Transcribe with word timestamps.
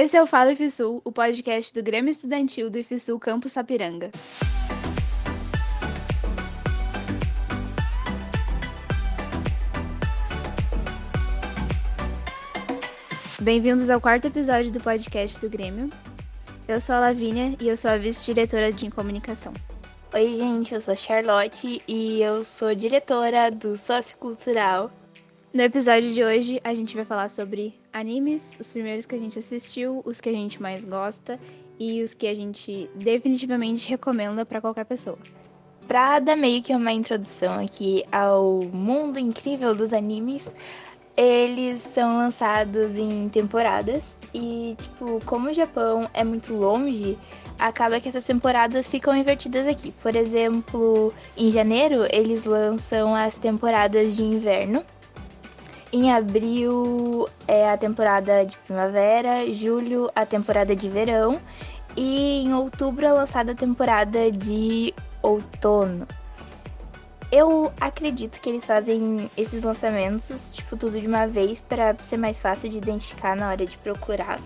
Esse 0.00 0.16
é 0.16 0.22
o 0.22 0.28
Fala 0.28 0.52
IFSUL, 0.52 1.02
o 1.04 1.10
podcast 1.10 1.74
do 1.74 1.82
Grêmio 1.82 2.08
Estudantil 2.08 2.70
do 2.70 2.78
IFSUL 2.78 3.18
Campus 3.18 3.50
Sapiranga. 3.50 4.12
Bem-vindos 13.42 13.90
ao 13.90 14.00
quarto 14.00 14.28
episódio 14.28 14.70
do 14.70 14.78
podcast 14.78 15.40
do 15.40 15.50
Grêmio. 15.50 15.90
Eu 16.68 16.80
sou 16.80 16.94
a 16.94 17.00
Lavínia 17.00 17.56
e 17.60 17.66
eu 17.66 17.76
sou 17.76 17.90
a 17.90 17.98
vice-diretora 17.98 18.72
de 18.72 18.88
comunicação. 18.92 19.52
Oi, 20.14 20.36
gente, 20.36 20.74
eu 20.74 20.80
sou 20.80 20.92
a 20.92 20.96
Charlotte 20.96 21.82
e 21.88 22.22
eu 22.22 22.44
sou 22.44 22.72
diretora 22.72 23.50
do 23.50 23.76
Sociocultural. 23.76 24.92
No 25.52 25.62
episódio 25.62 26.14
de 26.14 26.22
hoje, 26.22 26.60
a 26.62 26.72
gente 26.72 26.94
vai 26.94 27.04
falar 27.04 27.30
sobre 27.30 27.74
animes, 27.98 28.56
os 28.60 28.72
primeiros 28.72 29.04
que 29.04 29.14
a 29.14 29.18
gente 29.18 29.38
assistiu, 29.38 30.02
os 30.04 30.20
que 30.20 30.28
a 30.28 30.32
gente 30.32 30.60
mais 30.60 30.84
gosta 30.84 31.38
e 31.78 32.02
os 32.02 32.14
que 32.14 32.26
a 32.26 32.34
gente 32.34 32.90
definitivamente 32.94 33.88
recomenda 33.88 34.44
para 34.44 34.60
qualquer 34.60 34.84
pessoa. 34.84 35.18
Pra 35.86 36.18
dar 36.18 36.36
meio 36.36 36.62
que 36.62 36.74
uma 36.74 36.92
introdução 36.92 37.58
aqui 37.64 38.04
ao 38.12 38.62
mundo 38.72 39.18
incrível 39.18 39.74
dos 39.74 39.92
animes, 39.92 40.52
eles 41.16 41.82
são 41.82 42.18
lançados 42.18 42.96
em 42.96 43.28
temporadas 43.28 44.16
e, 44.32 44.76
tipo, 44.78 45.18
como 45.24 45.50
o 45.50 45.52
Japão 45.52 46.08
é 46.14 46.22
muito 46.22 46.54
longe, 46.54 47.18
acaba 47.58 47.98
que 47.98 48.08
essas 48.08 48.24
temporadas 48.24 48.88
ficam 48.88 49.16
invertidas 49.16 49.66
aqui. 49.66 49.92
Por 50.00 50.14
exemplo, 50.14 51.12
em 51.36 51.50
janeiro 51.50 52.06
eles 52.12 52.44
lançam 52.44 53.14
as 53.14 53.36
temporadas 53.36 54.14
de 54.14 54.22
inverno. 54.22 54.84
Em 55.90 56.12
abril 56.12 57.26
é 57.46 57.70
a 57.70 57.76
temporada 57.76 58.44
de 58.44 58.58
primavera, 58.58 59.50
julho 59.52 60.10
a 60.14 60.26
temporada 60.26 60.76
de 60.76 60.86
verão 60.88 61.40
e 61.96 62.44
em 62.44 62.52
outubro 62.52 63.06
é 63.06 63.12
lançada 63.12 63.52
a 63.52 63.54
temporada 63.54 64.30
de 64.30 64.94
outono. 65.22 66.06
Eu 67.32 67.72
acredito 67.80 68.40
que 68.40 68.50
eles 68.50 68.66
fazem 68.66 69.30
esses 69.36 69.62
lançamentos, 69.62 70.56
tipo, 70.56 70.76
tudo 70.76 71.00
de 71.00 71.06
uma 71.06 71.26
vez 71.26 71.60
para 71.62 71.96
ser 72.02 72.18
mais 72.18 72.38
fácil 72.38 72.68
de 72.68 72.78
identificar 72.78 73.34
na 73.34 73.48
hora 73.48 73.64
de 73.64 73.76
procurar. 73.78 74.38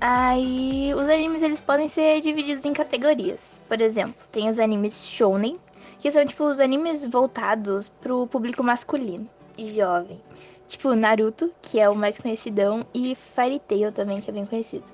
Aí, 0.00 0.92
os 0.94 1.02
animes 1.02 1.42
eles 1.42 1.60
podem 1.60 1.88
ser 1.88 2.20
divididos 2.20 2.64
em 2.64 2.72
categorias. 2.72 3.60
Por 3.68 3.80
exemplo, 3.80 4.26
tem 4.32 4.48
os 4.48 4.58
animes 4.58 5.08
shounen, 5.08 5.58
que 5.98 6.10
são 6.10 6.24
tipo 6.24 6.44
os 6.44 6.60
animes 6.60 7.06
voltados 7.06 7.88
pro 7.88 8.26
público 8.26 8.62
masculino 8.62 9.28
e 9.56 9.70
jovem. 9.70 10.20
Tipo 10.66 10.94
Naruto, 10.94 11.52
que 11.62 11.78
é 11.78 11.88
o 11.88 11.94
mais 11.94 12.18
conhecidão, 12.18 12.84
e 12.92 13.14
Fairy 13.14 13.60
Tail 13.60 13.92
também, 13.92 14.20
que 14.20 14.30
é 14.30 14.32
bem 14.32 14.46
conhecido. 14.46 14.90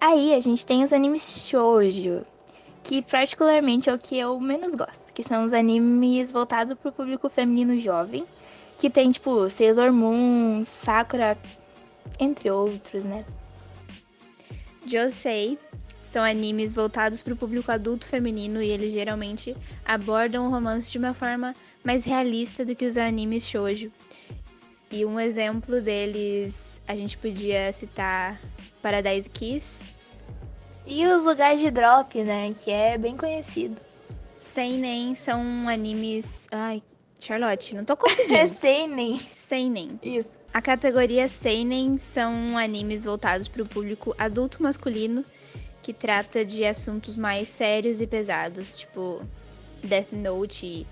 Aí 0.00 0.34
a 0.34 0.40
gente 0.40 0.66
tem 0.66 0.82
os 0.82 0.92
animes 0.92 1.48
shoujo, 1.48 2.24
que 2.82 3.02
particularmente 3.02 3.90
é 3.90 3.94
o 3.94 3.98
que 3.98 4.18
eu 4.18 4.38
menos 4.40 4.74
gosto, 4.74 5.12
que 5.12 5.22
são 5.22 5.44
os 5.44 5.52
animes 5.52 6.32
voltados 6.32 6.74
pro 6.74 6.92
público 6.92 7.28
feminino 7.28 7.78
jovem, 7.78 8.24
que 8.78 8.88
tem 8.88 9.10
tipo 9.10 9.48
Sailor 9.50 9.92
Moon, 9.92 10.62
Sakura, 10.64 11.36
entre 12.20 12.50
outros, 12.50 13.04
né? 13.04 13.24
Josei 14.86 15.58
são 16.02 16.22
animes 16.22 16.74
voltados 16.74 17.22
para 17.22 17.34
o 17.34 17.36
público 17.36 17.70
adulto 17.72 18.06
feminino 18.06 18.62
e 18.62 18.70
eles 18.70 18.92
geralmente 18.92 19.56
abordam 19.84 20.46
o 20.46 20.50
romance 20.50 20.90
de 20.90 20.98
uma 20.98 21.12
forma 21.12 21.54
mais 21.82 22.04
realista 22.04 22.64
do 22.64 22.74
que 22.74 22.86
os 22.86 22.96
animes 22.96 23.46
shoujo. 23.48 23.90
E 24.90 25.04
um 25.04 25.18
exemplo 25.18 25.80
deles, 25.80 26.80
a 26.86 26.94
gente 26.94 27.18
podia 27.18 27.72
citar 27.72 28.40
Paradise 28.80 29.28
Kiss. 29.28 29.94
E 30.86 31.04
os 31.06 31.24
lugares 31.24 31.60
de 31.60 31.70
drop, 31.70 32.22
né, 32.22 32.54
que 32.54 32.70
é 32.70 32.96
bem 32.96 33.16
conhecido. 33.16 33.76
Seinen 34.36 35.14
são 35.14 35.68
animes... 35.68 36.46
Ai, 36.52 36.82
Charlotte, 37.18 37.74
não 37.74 37.84
tô 37.84 37.96
conseguindo. 37.96 38.34
é 38.34 38.46
Seinen. 38.48 39.18
Seinen. 39.18 39.98
Isso. 40.02 40.30
A 40.54 40.62
categoria 40.62 41.28
Seinen 41.28 41.98
são 41.98 42.56
animes 42.56 43.04
voltados 43.04 43.48
para 43.48 43.62
o 43.62 43.68
público 43.68 44.14
adulto 44.16 44.62
masculino 44.62 45.24
que 45.82 45.92
trata 45.92 46.44
de 46.44 46.64
assuntos 46.64 47.16
mais 47.16 47.48
sérios 47.48 48.00
e 48.00 48.06
pesados, 48.06 48.78
tipo 48.78 49.22
Death 49.84 50.12
Note 50.12 50.66
e 50.66 50.86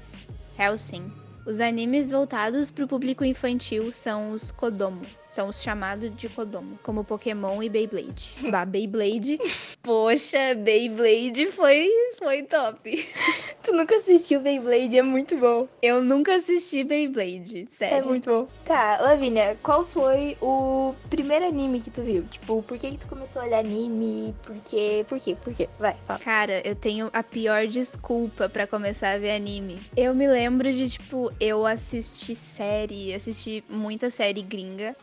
Hellsing. 0.57 1.24
Os 1.47 1.61
animes 1.61 2.11
voltados 2.11 2.71
para 2.71 2.87
o 2.87 2.89
público 2.89 3.23
infantil 3.23 3.93
são 3.93 4.31
os 4.31 4.51
Kodomo, 4.51 5.03
são 5.35 5.49
os 5.49 5.61
chamados 5.61 6.15
de 6.15 6.29
Kodomo, 6.29 6.79
como 6.83 7.03
Pokémon 7.03 7.61
e 7.61 7.69
Beyblade. 7.69 8.37
bah, 8.53 8.65
Beyblade, 8.65 9.37
poxa, 9.83 10.55
Beyblade 10.57 11.47
foi, 11.47 11.91
foi 12.17 12.45
top. 12.45 13.05
Tu 13.65 13.73
nunca 13.73 13.97
assistiu 13.97 14.41
Beyblade, 14.41 14.99
é 14.99 15.03
muito 15.03 15.39
bom. 15.39 15.67
Eu 15.81 16.05
nunca 16.05 16.37
assisti 16.37 16.85
Beyblade, 16.85 17.67
sério. 17.71 17.97
É 17.97 18.03
muito 18.03 18.29
bom. 18.29 18.47
Tá, 18.63 18.99
Lavínia, 19.01 19.59
qual 19.63 19.87
foi 19.87 20.37
o 20.43 20.95
primeiro 21.09 21.47
anime 21.47 21.81
que 21.81 21.91
tu 21.91 22.03
viu? 22.03 22.25
Tipo, 22.25 22.63
por 22.63 22.77
que, 22.77 22.91
que 22.91 22.99
tu 22.99 23.09
começou 23.09 23.41
a 23.41 23.47
olhar 23.47 23.61
anime? 23.61 24.35
Por 24.43 24.57
quê? 24.57 25.05
Por 25.09 25.19
quê? 25.19 25.35
Por 25.35 25.55
quê? 25.55 25.67
Vai, 25.79 25.97
fala. 26.07 26.19
Cara, 26.19 26.61
eu 26.63 26.75
tenho 26.75 27.09
a 27.15 27.23
pior 27.23 27.67
desculpa 27.67 28.51
para 28.51 28.67
começar 28.67 29.13
a 29.13 29.19
ver 29.19 29.31
anime. 29.35 29.81
Eu 29.97 30.15
me 30.15 30.29
lembro 30.29 30.71
de, 30.71 30.87
tipo, 30.91 31.33
eu 31.41 31.65
assisti 31.67 32.35
série, 32.35 33.15
assisti 33.15 33.65
muita 33.67 34.11
série 34.11 34.43
gringa. 34.43 34.95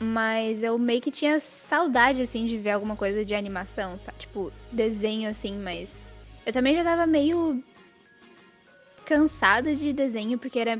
Mas 0.00 0.62
eu 0.62 0.76
meio 0.78 1.00
que 1.00 1.10
tinha 1.10 1.38
saudade, 1.38 2.20
assim, 2.20 2.46
de 2.46 2.58
ver 2.58 2.70
alguma 2.72 2.96
coisa 2.96 3.24
de 3.24 3.34
animação, 3.34 3.96
sabe? 3.96 4.18
Tipo, 4.18 4.52
desenho, 4.72 5.30
assim, 5.30 5.56
mas. 5.56 6.12
Eu 6.44 6.52
também 6.52 6.74
já 6.74 6.82
tava 6.84 7.06
meio 7.06 7.62
cansada 9.04 9.74
de 9.74 9.92
desenho, 9.92 10.38
porque 10.38 10.58
era, 10.58 10.78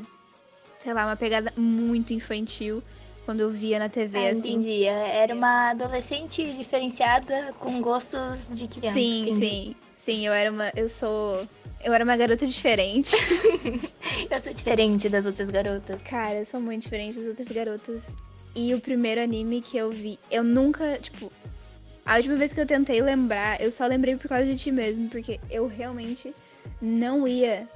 sei 0.79 0.93
lá, 0.93 1.05
uma 1.05 1.15
pegada 1.15 1.51
muito 1.55 2.13
infantil 2.13 2.83
quando 3.23 3.39
eu 3.39 3.49
via 3.49 3.79
na 3.79 3.89
TV, 3.89 4.17
Ah, 4.19 4.31
assim. 4.31 4.53
entendi. 4.55 4.83
Era 4.85 5.33
uma 5.33 5.71
adolescente 5.71 6.53
diferenciada 6.53 7.53
com 7.59 7.81
gostos 7.81 8.55
de 8.57 8.67
criança. 8.67 8.93
Sim, 8.99 9.21
entendi. 9.23 9.39
sim. 9.39 9.75
Sim, 9.97 10.27
eu 10.27 10.33
era 10.33 10.51
uma. 10.51 10.71
Eu 10.75 10.87
sou. 10.87 11.47
Eu 11.83 11.91
era 11.93 12.03
uma 12.03 12.15
garota 12.15 12.45
diferente. 12.45 13.15
Eu 14.29 14.39
sou 14.39 14.53
diferente 14.53 15.09
das 15.09 15.25
outras 15.25 15.49
garotas. 15.49 16.01
Cara, 16.03 16.35
eu 16.35 16.45
sou 16.45 16.59
muito 16.59 16.83
diferente 16.83 17.17
das 17.19 17.27
outras 17.27 17.47
garotas. 17.47 18.07
E 18.55 18.73
o 18.73 18.79
primeiro 18.79 19.21
anime 19.21 19.61
que 19.61 19.77
eu 19.77 19.91
vi, 19.91 20.17
eu 20.31 20.43
nunca, 20.43 20.97
tipo. 20.97 21.31
A 22.05 22.17
última 22.17 22.35
vez 22.35 22.53
que 22.53 22.61
eu 22.61 22.65
tentei 22.65 23.01
lembrar, 23.01 23.59
eu 23.59 23.71
só 23.71 23.85
lembrei 23.87 24.15
por 24.15 24.29
causa 24.29 24.45
de 24.45 24.55
ti 24.55 24.71
mesmo, 24.71 25.09
porque 25.09 25.39
eu 25.49 25.65
realmente 25.67 26.33
não 26.79 27.27
ia 27.27 27.67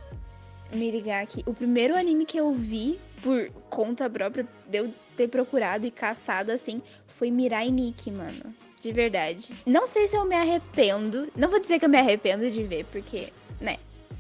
me 0.71 0.91
ligar 0.91 1.25
que 1.25 1.43
o 1.47 1.53
primeiro 1.53 1.95
anime 1.95 2.25
que 2.25 2.37
eu 2.37 2.53
vi 2.53 2.99
por 3.23 3.49
conta 3.69 4.09
própria 4.09 4.47
de 4.67 4.77
eu 4.77 4.93
ter 5.17 5.27
procurado 5.27 5.85
e 5.85 5.91
caçado 5.91 6.51
assim 6.51 6.81
foi 7.07 7.29
Mirai 7.31 7.69
Nikki, 7.69 8.11
mano. 8.11 8.53
De 8.79 8.91
verdade. 8.93 9.51
Não 9.65 9.85
sei 9.85 10.07
se 10.07 10.15
eu 10.15 10.23
me 10.23 10.35
arrependo. 10.35 11.27
Não 11.35 11.49
vou 11.49 11.59
dizer 11.59 11.79
que 11.79 11.85
eu 11.85 11.89
me 11.89 11.97
arrependo 11.97 12.49
de 12.49 12.63
ver, 12.63 12.85
porque, 12.85 13.33
né? 13.59 13.77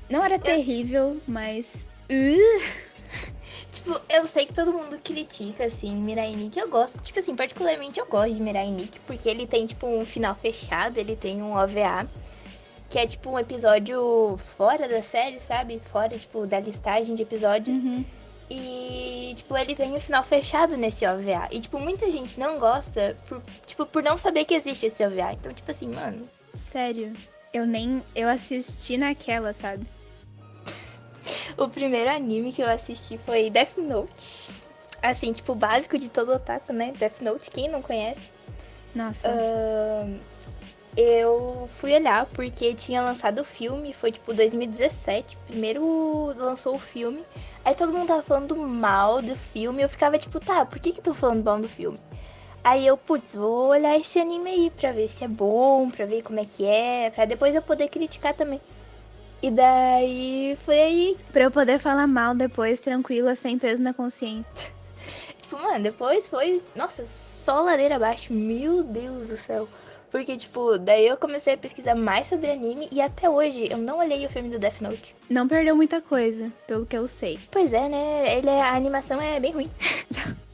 Não 0.09 0.23
era 0.23 0.37
terrível, 0.37 1.21
mas. 1.27 1.85
Uh, 2.09 2.88
Tipo, 3.79 3.99
eu 4.09 4.27
sei 4.27 4.45
que 4.45 4.53
todo 4.53 4.73
mundo 4.73 4.99
critica, 5.01 5.65
assim, 5.65 5.95
Mirai 5.95 6.35
Nikki. 6.35 6.59
Eu 6.59 6.69
gosto, 6.69 6.99
tipo 7.01 7.19
assim, 7.19 7.35
particularmente 7.35 7.99
eu 7.99 8.05
gosto 8.05 8.33
de 8.33 8.41
Mirai 8.41 8.69
Nikki, 8.69 8.99
porque 9.01 9.29
ele 9.29 9.47
tem, 9.47 9.65
tipo, 9.65 9.87
um 9.87 10.05
final 10.05 10.35
fechado, 10.35 10.97
ele 10.97 11.15
tem 11.15 11.41
um 11.41 11.53
OVA, 11.53 12.05
que 12.89 12.99
é, 12.99 13.05
tipo, 13.05 13.29
um 13.29 13.39
episódio 13.39 14.37
fora 14.57 14.87
da 14.87 15.01
série, 15.01 15.39
sabe? 15.39 15.79
Fora, 15.79 16.17
tipo, 16.17 16.45
da 16.45 16.59
listagem 16.59 17.15
de 17.15 17.23
episódios. 17.23 17.77
uhum. 17.77 18.03
E, 18.51 19.33
tipo, 19.35 19.55
ele 19.55 19.75
tem 19.75 19.93
um 19.93 19.99
final 19.99 20.23
fechado 20.23 20.75
nesse 20.75 21.05
OVA. 21.05 21.47
E, 21.51 21.59
tipo, 21.59 21.79
muita 21.79 22.09
gente 22.09 22.39
não 22.39 22.59
gosta, 22.59 23.15
por, 23.27 23.41
tipo, 23.65 23.85
por 23.85 24.03
não 24.03 24.17
saber 24.17 24.43
que 24.43 24.55
existe 24.55 24.87
esse 24.87 25.05
OVA. 25.05 25.33
Então, 25.33 25.53
tipo 25.53 25.69
assim, 25.69 25.87
mano, 25.87 26.27
Sério. 26.53 27.13
Eu 27.53 27.65
nem. 27.65 28.03
Eu 28.15 28.27
assisti 28.27 28.97
naquela, 28.97 29.53
sabe? 29.53 29.85
O 31.59 31.67
primeiro 31.67 32.09
anime 32.09 32.53
que 32.53 32.61
eu 32.61 32.69
assisti 32.69 33.17
foi 33.17 33.49
Death 33.49 33.77
Note. 33.77 34.55
Assim, 35.01 35.33
tipo, 35.33 35.51
o 35.51 35.55
básico 35.55 35.99
de 35.99 36.09
todo 36.09 36.31
otaku, 36.31 36.71
né? 36.71 36.93
Death 36.97 37.19
Note, 37.19 37.51
quem 37.51 37.67
não 37.67 37.81
conhece? 37.81 38.31
Nossa. 38.95 39.29
Ahn, 39.29 40.17
eu 40.95 41.69
fui 41.75 41.93
olhar 41.93 42.25
porque 42.27 42.73
tinha 42.73 43.01
lançado 43.01 43.39
o 43.39 43.43
filme, 43.43 43.93
foi 43.93 44.13
tipo 44.13 44.33
2017. 44.33 45.37
Primeiro 45.47 46.33
lançou 46.37 46.75
o 46.75 46.79
filme. 46.79 47.25
Aí 47.65 47.75
todo 47.75 47.91
mundo 47.91 48.07
tava 48.07 48.23
falando 48.23 48.55
mal 48.55 49.21
do 49.21 49.35
filme. 49.35 49.83
Eu 49.83 49.89
ficava 49.89 50.17
tipo, 50.17 50.39
tá, 50.39 50.65
por 50.65 50.79
que 50.79 50.93
que 50.93 51.01
tô 51.01 51.13
falando 51.13 51.43
mal 51.43 51.59
do 51.59 51.67
filme? 51.67 51.99
Aí 52.63 52.87
eu, 52.87 52.97
putz, 52.97 53.35
vou 53.35 53.67
olhar 53.67 53.97
esse 53.97 54.17
anime 54.17 54.49
aí 54.49 54.69
pra 54.69 54.93
ver 54.93 55.09
se 55.09 55.25
é 55.25 55.27
bom, 55.27 55.89
pra 55.89 56.05
ver 56.05 56.21
como 56.21 56.39
é 56.39 56.45
que 56.45 56.65
é, 56.65 57.09
pra 57.09 57.25
depois 57.25 57.53
eu 57.53 57.61
poder 57.61 57.89
criticar 57.89 58.33
também. 58.33 58.61
E 59.41 59.49
daí 59.51 60.57
foi 60.65 60.79
aí, 60.79 61.17
Pra 61.31 61.43
eu 61.43 61.51
poder 61.51 61.79
falar 61.79 62.07
mal 62.07 62.35
depois, 62.35 62.81
tranquila, 62.81 63.35
sem 63.35 63.57
peso 63.57 63.81
na 63.81 63.93
consciência. 63.93 64.71
tipo, 65.41 65.57
mano, 65.57 65.81
depois 65.83 66.27
foi, 66.27 66.61
nossa, 66.75 67.05
só 67.07 67.61
ladeira 67.61 67.95
abaixo. 67.95 68.33
Meu 68.33 68.83
Deus 68.83 69.29
do 69.29 69.37
céu. 69.37 69.67
Porque, 70.11 70.35
tipo, 70.35 70.77
daí 70.79 71.07
eu 71.07 71.15
comecei 71.17 71.53
a 71.53 71.57
pesquisar 71.57 71.93
mais 71.95 72.27
sobre 72.27 72.49
anime 72.49 72.89
e 72.91 72.99
até 72.99 73.29
hoje 73.29 73.67
eu 73.71 73.77
não 73.77 73.99
olhei 73.99 74.25
o 74.25 74.29
filme 74.29 74.49
do 74.49 74.57
Death 74.57 74.81
Note. 74.81 75.15
Não 75.29 75.47
perdeu 75.47 75.75
muita 75.75 76.01
coisa, 76.01 76.51
pelo 76.65 76.85
que 76.85 76.97
eu 76.97 77.07
sei. 77.07 77.39
Pois 77.51 77.73
é, 77.73 77.87
né? 77.87 78.37
Ele 78.37 78.49
é, 78.49 78.59
a 78.61 78.73
animação 78.75 79.21
é 79.21 79.39
bem 79.39 79.51
ruim. 79.51 79.71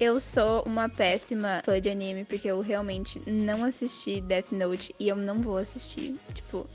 Eu 0.00 0.18
sou 0.18 0.62
uma 0.62 0.88
péssima 0.88 1.62
fã 1.64 1.80
de 1.80 1.88
anime, 1.88 2.24
porque 2.24 2.48
eu 2.48 2.60
realmente 2.60 3.20
não 3.26 3.64
assisti 3.64 4.20
Death 4.20 4.52
Note 4.52 4.94
e 4.98 5.08
eu 5.08 5.16
não 5.16 5.40
vou 5.40 5.56
assistir. 5.58 6.16
Tipo, 6.32 6.66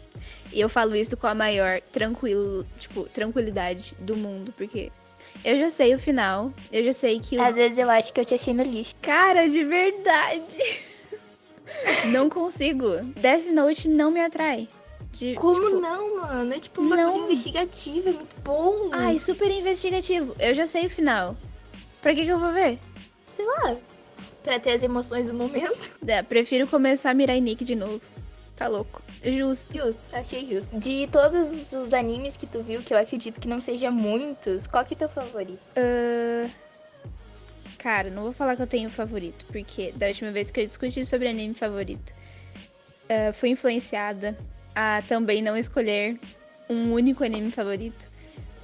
e 0.52 0.60
eu 0.60 0.69
falo 0.69 0.96
isso 0.96 1.18
com 1.18 1.28
a 1.28 1.36
maior 1.36 1.81
tranquilo, 1.92 2.66
tipo, 2.78 3.04
tranquilidade 3.10 3.96
do 4.00 4.16
mundo, 4.16 4.54
porque 4.56 4.92
eu 5.44 5.60
já 5.60 5.69
sei 5.69 5.94
o 5.94 6.00
final, 6.00 6.54
eu 6.72 6.84
já 6.84 6.94
sei 6.94 7.19
que. 7.19 7.38
O... 7.38 7.42
Às 7.42 7.56
vezes 7.56 7.78
eu 7.78 7.90
acho 7.90 8.14
que 8.14 8.19
eu 8.19 8.25
te 8.25 8.34
achei 8.34 8.54
no 8.54 8.64
lixo. 8.64 8.96
Cara, 9.02 9.48
de 9.48 9.64
verdade. 9.64 10.58
não 12.12 12.30
consigo. 12.30 13.02
Death 13.19 13.46
Note 13.52 13.88
não 13.88 14.12
me 14.12 14.22
atrai. 14.22 14.68
De, 15.12 15.36
Como 15.36 15.54
tipo, 15.54 15.80
não, 15.80 16.18
mano? 16.18 16.54
É 16.54 16.60
tipo 16.60 16.81
uma 16.81 16.96
não. 16.96 17.12
coisa 17.12 17.25
investigativa, 17.25 18.10
é 18.10 18.14
muito 18.14 18.36
bom. 18.42 18.90
Ai, 18.92 19.18
super 19.19 19.50
investigativo. 19.50 20.36
Eu 20.40 20.54
já 20.54 20.66
sei 20.66 20.86
o 20.86 20.90
final. 20.90 21.36
Pra 22.02 22.14
que, 22.14 22.24
que 22.24 22.30
eu 22.30 22.40
vou 22.40 22.54
ver? 22.54 22.80
Sei 23.38 23.45
lá. 23.45 23.78
Pra 24.44 24.60
ter 24.60 24.72
as 24.72 24.84
emoções 24.84 25.28
do 25.28 25.34
momento. 25.34 25.98
É, 26.07 26.22
prefiro 26.24 26.68
começar 26.68 27.12
a 27.12 27.13
Mirai 27.13 27.39
Nikki 27.39 27.63
de 27.63 27.75
novo. 27.75 28.01
Tá 28.56 28.68
louco. 28.68 29.04
Justo. 29.24 29.78
Justo, 29.78 30.00
achei 30.13 30.48
justo. 30.48 30.80
De 30.80 31.07
todos 31.12 31.72
os 31.74 31.94
animes 31.94 32.36
que 32.36 32.48
tu 32.48 32.62
viu, 32.62 32.81
que 32.81 32.94
eu 32.94 32.98
acredito 32.98 33.39
que 33.39 33.48
não 33.48 33.62
seja 33.62 33.92
muitos, 33.92 34.66
qual 34.66 34.84
que 34.84 34.94
é 34.94 34.98
teu 34.98 35.10
favorito? 35.10 35.60
Uh, 35.78 36.50
Cara, 37.78 38.10
não 38.10 38.24
vou 38.24 38.31
falar 38.31 38.56
que 38.56 38.62
eu 38.63 38.68
tenho 38.68 38.89
favorito, 38.89 39.45
porque 39.48 39.92
da 39.92 40.07
última 40.07 40.31
vez 40.31 40.50
que 40.50 40.60
eu 40.60 40.66
discuti 40.66 41.06
sobre 41.06 41.28
anime 41.28 41.54
favorito, 41.54 42.12
uh, 43.04 43.31
fui 43.33 43.50
influenciada 43.50 44.36
a 44.74 45.04
também 45.07 45.42
não 45.42 45.56
escolher 45.56 46.19
um 46.68 46.94
único 46.94 47.24
anime 47.24 47.51
favorito. 47.51 48.10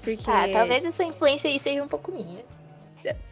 Porque. 0.01 0.29
Ah, 0.29 0.47
talvez 0.51 0.83
essa 0.83 1.03
influência 1.03 1.49
aí 1.49 1.59
seja 1.59 1.83
um 1.83 1.87
pouco 1.87 2.11
minha. 2.11 2.43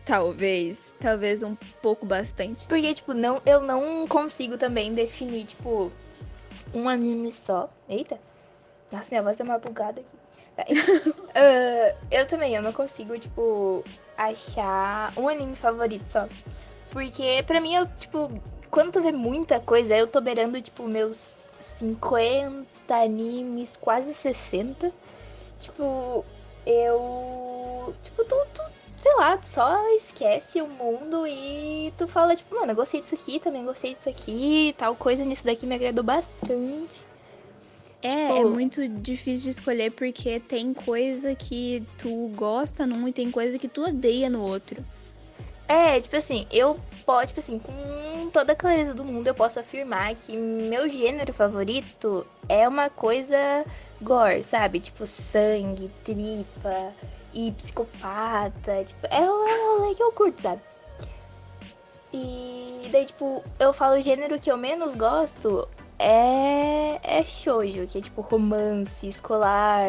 Talvez, 0.05 0.93
talvez 0.99 1.43
um 1.43 1.55
pouco 1.81 2.05
bastante. 2.05 2.67
Porque, 2.67 2.93
tipo, 2.93 3.13
não, 3.13 3.41
eu 3.45 3.61
não 3.61 4.07
consigo 4.07 4.57
também 4.57 4.93
definir, 4.93 5.45
tipo, 5.45 5.91
um 6.73 6.89
anime 6.89 7.31
só. 7.31 7.69
Eita! 7.87 8.19
Nossa, 8.91 9.07
minha 9.11 9.23
voz 9.23 9.37
tá 9.37 9.43
uma 9.43 9.59
bugada 9.59 10.01
aqui. 10.01 10.17
Tá. 10.55 10.63
uh, 10.63 11.97
eu 12.11 12.25
também, 12.25 12.55
eu 12.55 12.61
não 12.61 12.73
consigo, 12.73 13.17
tipo, 13.17 13.83
achar 14.17 15.13
um 15.15 15.29
anime 15.29 15.55
favorito 15.55 16.05
só. 16.05 16.27
Porque, 16.89 17.41
pra 17.43 17.61
mim, 17.61 17.75
eu, 17.75 17.87
tipo, 17.87 18.29
quando 18.69 18.91
tu 18.91 19.01
vê 19.01 19.11
muita 19.11 19.59
coisa, 19.59 19.95
eu 19.95 20.07
tô 20.07 20.19
beirando, 20.19 20.61
tipo, 20.61 20.83
meus 20.87 21.49
50 21.61 22.95
animes, 22.95 23.77
quase 23.77 24.13
60. 24.13 24.91
Tipo, 25.59 26.25
eu. 26.65 27.95
Tipo, 28.03 28.25
tu, 28.25 28.35
tu 28.53 28.61
sei 29.01 29.15
lá, 29.15 29.35
tu 29.35 29.47
só 29.47 29.95
esquece 29.95 30.61
o 30.61 30.67
mundo 30.67 31.25
e 31.27 31.91
tu 31.97 32.07
fala, 32.07 32.35
tipo, 32.35 32.53
mano, 32.53 32.71
eu 32.71 32.75
gostei 32.75 33.01
disso 33.01 33.15
aqui, 33.15 33.39
também 33.39 33.65
gostei 33.65 33.95
disso 33.95 34.07
aqui, 34.07 34.75
tal 34.77 34.95
coisa 34.95 35.25
nisso 35.25 35.43
daqui 35.43 35.65
me 35.65 35.73
agradou 35.73 36.03
bastante. 36.03 37.03
É, 38.03 38.09
tipo... 38.09 38.33
é 38.35 38.45
muito 38.45 38.87
difícil 38.87 39.45
de 39.45 39.49
escolher 39.49 39.91
porque 39.91 40.39
tem 40.39 40.73
coisa 40.73 41.33
que 41.33 41.83
tu 41.97 42.31
gosta 42.35 42.85
num 42.85 43.07
e 43.07 43.11
tem 43.11 43.31
coisa 43.31 43.57
que 43.57 43.67
tu 43.67 43.83
odeia 43.83 44.29
no 44.29 44.41
outro. 44.41 44.85
É, 45.67 45.99
tipo 45.99 46.17
assim, 46.17 46.45
eu 46.51 46.79
posso, 47.05 47.27
tipo 47.27 47.39
assim, 47.39 47.57
com 47.57 48.29
toda 48.31 48.53
a 48.53 48.55
clareza 48.55 48.93
do 48.93 49.03
mundo, 49.03 49.25
eu 49.25 49.33
posso 49.33 49.59
afirmar 49.59 50.13
que 50.13 50.35
meu 50.35 50.87
gênero 50.89 51.33
favorito 51.33 52.27
é 52.49 52.67
uma 52.67 52.89
coisa 52.89 53.65
gore, 54.01 54.43
sabe? 54.43 54.79
Tipo, 54.79 55.07
sangue, 55.07 55.89
tripa, 56.03 56.93
e 57.33 57.51
psicopata. 57.51 58.83
Tipo, 58.83 59.07
é 59.07 59.21
um 59.21 59.77
rolê 59.79 59.95
que 59.95 60.03
eu 60.03 60.11
curto, 60.11 60.41
sabe? 60.41 60.61
E 62.13 62.89
daí, 62.91 63.05
tipo, 63.05 63.43
eu 63.59 63.71
falo 63.71 63.97
o 63.97 64.01
gênero 64.01 64.39
que 64.39 64.51
eu 64.51 64.57
menos 64.57 64.95
gosto 64.95 65.67
é, 65.97 66.99
é 67.19 67.23
shoujo, 67.23 67.87
que 67.87 67.99
é 67.99 68.01
tipo 68.01 68.21
romance 68.21 69.07
escolar, 69.07 69.87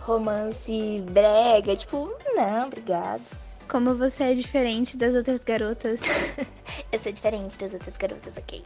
romance 0.00 1.02
brega. 1.10 1.76
Tipo, 1.76 2.10
não, 2.34 2.66
obrigado. 2.66 3.22
Como 3.68 3.94
você 3.94 4.24
é 4.24 4.34
diferente 4.34 4.96
das 4.96 5.14
outras 5.14 5.40
garotas. 5.40 6.02
eu 6.92 6.98
sou 6.98 7.12
diferente 7.12 7.58
das 7.58 7.74
outras 7.74 7.96
garotas, 7.96 8.36
ok? 8.36 8.62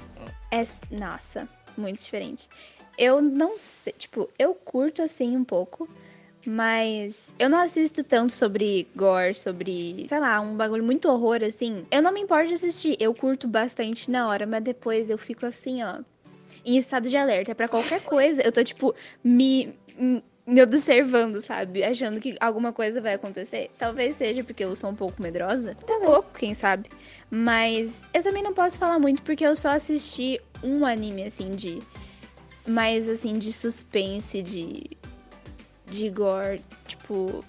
É, 0.51 0.67
nossa, 0.91 1.49
muito 1.77 2.03
diferente. 2.03 2.49
Eu 2.99 3.21
não 3.21 3.57
sei, 3.57 3.93
tipo, 3.93 4.29
eu 4.39 4.55
curto 4.55 5.03
assim 5.03 5.37
um 5.37 5.45
pouco. 5.45 5.89
Mas 6.47 7.35
eu 7.39 7.49
não 7.49 7.59
assisto 7.59 8.05
tanto 8.05 8.33
sobre 8.33 8.89
gore, 8.95 9.35
sobre, 9.35 10.07
sei 10.07 10.21
lá, 10.21 10.41
um 10.41 10.57
bagulho 10.57 10.85
muito 10.85 11.09
horror, 11.09 11.41
assim. 11.43 11.85
Eu 11.91 12.01
não 12.01 12.13
me 12.13 12.21
importo 12.21 12.49
de 12.49 12.55
assistir. 12.55 12.97
Eu 13.01 13.13
curto 13.13 13.49
bastante 13.49 14.11
na 14.11 14.29
hora, 14.29 14.47
mas 14.47 14.63
depois 14.63 15.11
eu 15.11 15.19
fico 15.19 15.45
assim, 15.45 15.83
ó, 15.83 15.99
em 16.65 16.77
estado 16.77 17.09
de 17.09 17.17
alerta. 17.17 17.55
para 17.55 17.69
qualquer 17.69 18.01
coisa, 18.03 18.43
eu 18.43 18.53
tô, 18.53 18.63
tipo, 18.63 18.95
me, 19.25 19.75
me 20.47 20.63
observando, 20.63 21.41
sabe? 21.41 21.83
Achando 21.83 22.21
que 22.21 22.37
alguma 22.41 22.73
coisa 22.73 23.01
vai 23.01 23.15
acontecer. 23.15 23.71
Talvez 23.77 24.17
seja 24.17 24.45
porque 24.45 24.65
eu 24.65 24.77
sou 24.77 24.91
um 24.91 24.95
pouco 24.95 25.21
medrosa. 25.21 25.77
Um 25.89 26.01
pouco, 26.05 26.31
quem 26.39 26.55
sabe. 26.55 26.89
Mas 27.29 28.03
eu 28.15 28.23
também 28.23 28.43
não 28.43 28.55
posso 28.55 28.79
falar 28.79 28.99
muito 28.99 29.23
porque 29.23 29.45
eu 29.45 29.57
só 29.57 29.71
assisti 29.71 30.41
um 30.63 30.87
anime, 30.87 31.25
assim, 31.25 31.51
de. 31.51 31.81
Mais, 32.67 33.09
assim, 33.09 33.35
de 33.35 33.53
suspense, 33.53 34.43
de 34.43 34.91
de 35.91 36.11
gore, 36.11 36.63
tipo. 36.87 37.45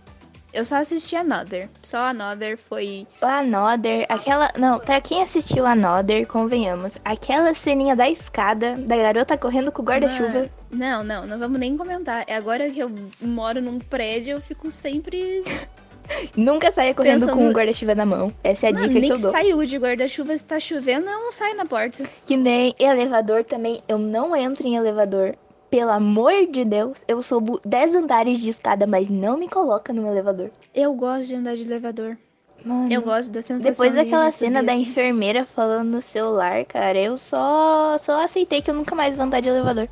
Eu 0.54 0.64
só 0.66 0.78
assisti 0.78 1.16
Another. 1.16 1.70
Só 1.84 2.06
Another 2.06 2.58
foi. 2.58 3.06
Another, 3.22 4.06
aquela. 4.10 4.52
Não, 4.58 4.80
pra 4.80 5.00
quem 5.02 5.22
assistiu 5.22 5.66
Another, 5.66 6.26
convenhamos. 6.26 6.98
Aquela 7.04 7.54
ceninha 7.54 7.96
da 7.96 8.10
escada, 8.10 8.76
da 8.78 8.98
garota 8.98 9.38
correndo 9.38 9.72
com 9.72 9.82
o 9.82 9.86
guarda-chuva. 9.86 10.50
Não, 10.72 11.04
não, 11.04 11.28
não 11.28 11.38
vamos 11.38 11.60
nem 11.60 11.78
comentar. 11.78 12.24
É 12.28 12.36
agora 12.36 12.70
que 12.70 12.80
eu 12.80 12.92
moro 13.22 13.62
num 13.62 13.80
prédio, 13.80 14.34
eu 14.34 14.42
fico 14.42 14.72
sempre. 14.72 15.44
Nunca 16.36 16.72
saia 16.72 16.94
correndo 16.94 17.26
Pensando... 17.26 17.38
com 17.38 17.50
o 17.50 17.52
guarda-chuva 17.52 17.94
na 17.94 18.06
mão. 18.06 18.34
Essa 18.44 18.68
é 18.68 18.70
a 18.70 18.74
Mano, 18.74 18.88
dica 18.88 19.02
que 19.02 19.12
eu 19.12 19.20
dou. 19.20 19.32
saiu 19.32 19.66
de 19.66 19.78
guarda-chuva, 19.78 20.38
se 20.38 20.46
tá 20.46 20.60
chovendo, 20.60 21.10
eu 21.10 21.20
não 21.20 21.32
saio 21.32 21.56
na 21.56 21.66
porta. 21.66 22.04
Que 22.26 22.38
nem 22.38 22.74
elevador 22.80 23.44
também. 23.44 23.82
Eu 23.88 23.98
não 23.98 24.36
entro 24.36 24.66
em 24.66 24.76
elevador 24.76 25.36
pelo 25.70 25.92
amor 25.92 26.34
de 26.52 26.64
Deus, 26.66 27.04
eu 27.08 27.22
subo 27.22 27.60
10 27.66 27.96
andares 27.96 28.40
de 28.40 28.50
escada, 28.50 28.88
mas 28.88 29.10
não 29.10 29.38
me 29.38 29.48
coloca 29.48 29.92
no 29.94 30.08
elevador. 30.10 30.50
Eu 30.74 30.94
gosto 30.94 31.28
de 31.28 31.36
andar 31.36 31.56
de 31.56 31.64
elevador. 31.64 32.18
Mano, 32.66 32.92
eu 32.92 33.02
gosto 33.02 33.32
da 33.32 33.42
sensação 33.42 33.72
Depois 33.72 33.94
daquela 33.94 34.32
cena 34.32 34.64
da 34.64 34.74
enfermeira 34.74 35.46
falando 35.46 35.90
no 35.90 36.02
celular, 36.02 36.66
cara, 36.66 36.98
eu 36.98 37.18
só 37.18 37.98
só 38.00 38.24
aceitei 38.24 38.62
que 38.62 38.70
eu 38.72 38.76
nunca 38.76 38.96
mais 38.96 39.16
vou 39.16 39.26
andar 39.26 39.42
de 39.42 39.50
elevador. 39.50 39.88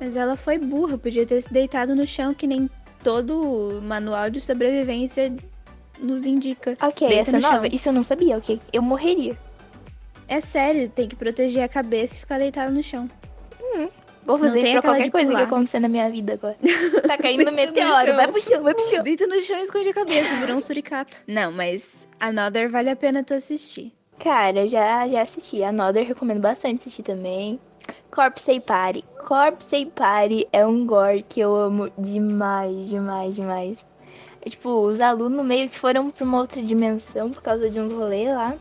Mas 0.00 0.16
ela 0.16 0.36
foi 0.36 0.58
burra, 0.58 0.96
podia 0.96 1.26
ter 1.26 1.40
se 1.40 1.52
deitado 1.52 1.94
no 1.94 2.06
chão 2.06 2.32
que 2.32 2.46
nem 2.46 2.70
todo 3.02 3.80
manual 3.82 4.30
de 4.30 4.40
sobrevivência 4.40 5.34
nos 6.04 6.24
indica. 6.26 6.76
Ok, 6.80 7.08
Deita 7.08 7.22
essa 7.22 7.36
é 7.36 7.40
nova, 7.40 7.66
chão. 7.66 7.70
isso 7.72 7.88
eu 7.88 7.92
não 7.92 8.02
sabia, 8.04 8.36
ok. 8.36 8.60
Eu 8.72 8.82
morreria. 8.82 9.36
É 10.28 10.40
sério, 10.40 10.88
tem 10.88 11.08
que 11.08 11.16
proteger 11.16 11.62
a 11.62 11.68
cabeça 11.68 12.16
e 12.16 12.20
ficar 12.20 12.38
deitado 12.38 12.72
no 12.72 12.82
chão. 12.82 13.08
Hum, 13.60 13.88
Vou 14.28 14.38
fazer 14.38 14.60
isso 14.60 14.72
pra 14.72 14.82
qualquer 14.82 15.10
coisa 15.10 15.34
que 15.34 15.42
acontecer 15.42 15.80
na 15.80 15.88
minha 15.88 16.10
vida 16.10 16.34
agora. 16.34 16.56
Tá 17.08 17.16
caindo 17.16 17.50
meteoro. 17.50 18.14
Vai 18.14 18.28
pro 18.30 18.40
chão, 18.40 18.62
vai 18.62 18.74
pro 18.74 18.84
chão. 18.84 19.02
Deita 19.02 19.26
no 19.26 19.40
chão 19.40 19.58
e 19.58 19.62
esconde 19.62 19.88
a 19.88 19.94
cabeça, 19.94 20.36
virou 20.36 20.58
um 20.58 20.60
suricato. 20.60 21.22
Não, 21.26 21.50
mas 21.50 22.06
Another 22.20 22.68
vale 22.68 22.90
a 22.90 22.96
pena 22.96 23.24
tu 23.24 23.32
assistir. 23.32 23.90
Cara, 24.18 24.60
eu 24.60 24.68
já, 24.68 25.08
já 25.08 25.22
assisti. 25.22 25.62
Another 25.62 26.06
recomendo 26.06 26.40
bastante 26.40 26.80
assistir 26.80 27.02
também. 27.04 27.58
Corpse 28.10 28.60
Party. 28.60 29.02
Corpse 29.26 29.86
Party 29.86 30.46
é 30.52 30.66
um 30.66 30.84
gore 30.84 31.24
que 31.26 31.40
eu 31.40 31.56
amo 31.56 31.90
demais, 31.96 32.86
demais, 32.86 33.34
demais. 33.34 33.78
É, 34.44 34.50
tipo, 34.50 34.68
os 34.68 35.00
alunos 35.00 35.42
meio 35.42 35.70
que 35.70 35.78
foram 35.78 36.10
pra 36.10 36.24
uma 36.24 36.38
outra 36.38 36.62
dimensão 36.62 37.30
por 37.30 37.42
causa 37.42 37.70
de 37.70 37.80
uns 37.80 37.92
rolês 37.92 38.28
lá. 38.28 38.54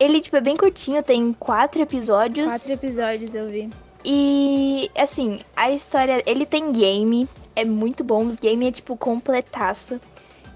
Ele, 0.00 0.20
tipo, 0.20 0.36
é 0.36 0.40
bem 0.40 0.56
curtinho, 0.56 1.02
tem 1.02 1.30
quatro 1.34 1.82
episódios. 1.82 2.46
Quatro 2.46 2.72
episódios 2.72 3.34
eu 3.34 3.48
vi. 3.48 3.68
E, 4.04 4.90
assim, 4.98 5.40
a 5.56 5.70
história. 5.70 6.22
Ele 6.26 6.44
tem 6.44 6.72
game, 6.72 7.28
é 7.56 7.64
muito 7.64 8.04
bom. 8.04 8.26
Os 8.26 8.36
game 8.36 8.66
é, 8.66 8.70
tipo, 8.70 8.96
completaço. 8.96 10.00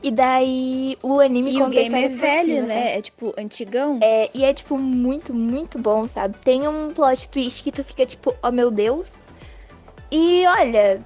E 0.00 0.12
daí 0.12 0.96
o 1.02 1.18
anime 1.18 1.52
e 1.52 1.62
o 1.62 1.68
game 1.68 2.04
é 2.04 2.08
velho, 2.08 2.54
cima, 2.54 2.66
né? 2.68 2.98
É 2.98 3.02
tipo 3.02 3.34
antigão. 3.36 3.98
É, 4.00 4.30
e 4.32 4.44
é 4.44 4.54
tipo 4.54 4.78
muito, 4.78 5.34
muito 5.34 5.76
bom, 5.76 6.06
sabe? 6.06 6.36
Tem 6.38 6.68
um 6.68 6.92
plot 6.92 7.28
twist 7.28 7.64
que 7.64 7.72
tu 7.72 7.82
fica 7.82 8.06
tipo, 8.06 8.32
oh 8.40 8.52
meu 8.52 8.70
Deus. 8.70 9.24
E 10.10 10.46
olha, 10.46 11.04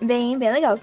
bem, 0.00 0.38
bem 0.38 0.50
legal. 0.50 0.78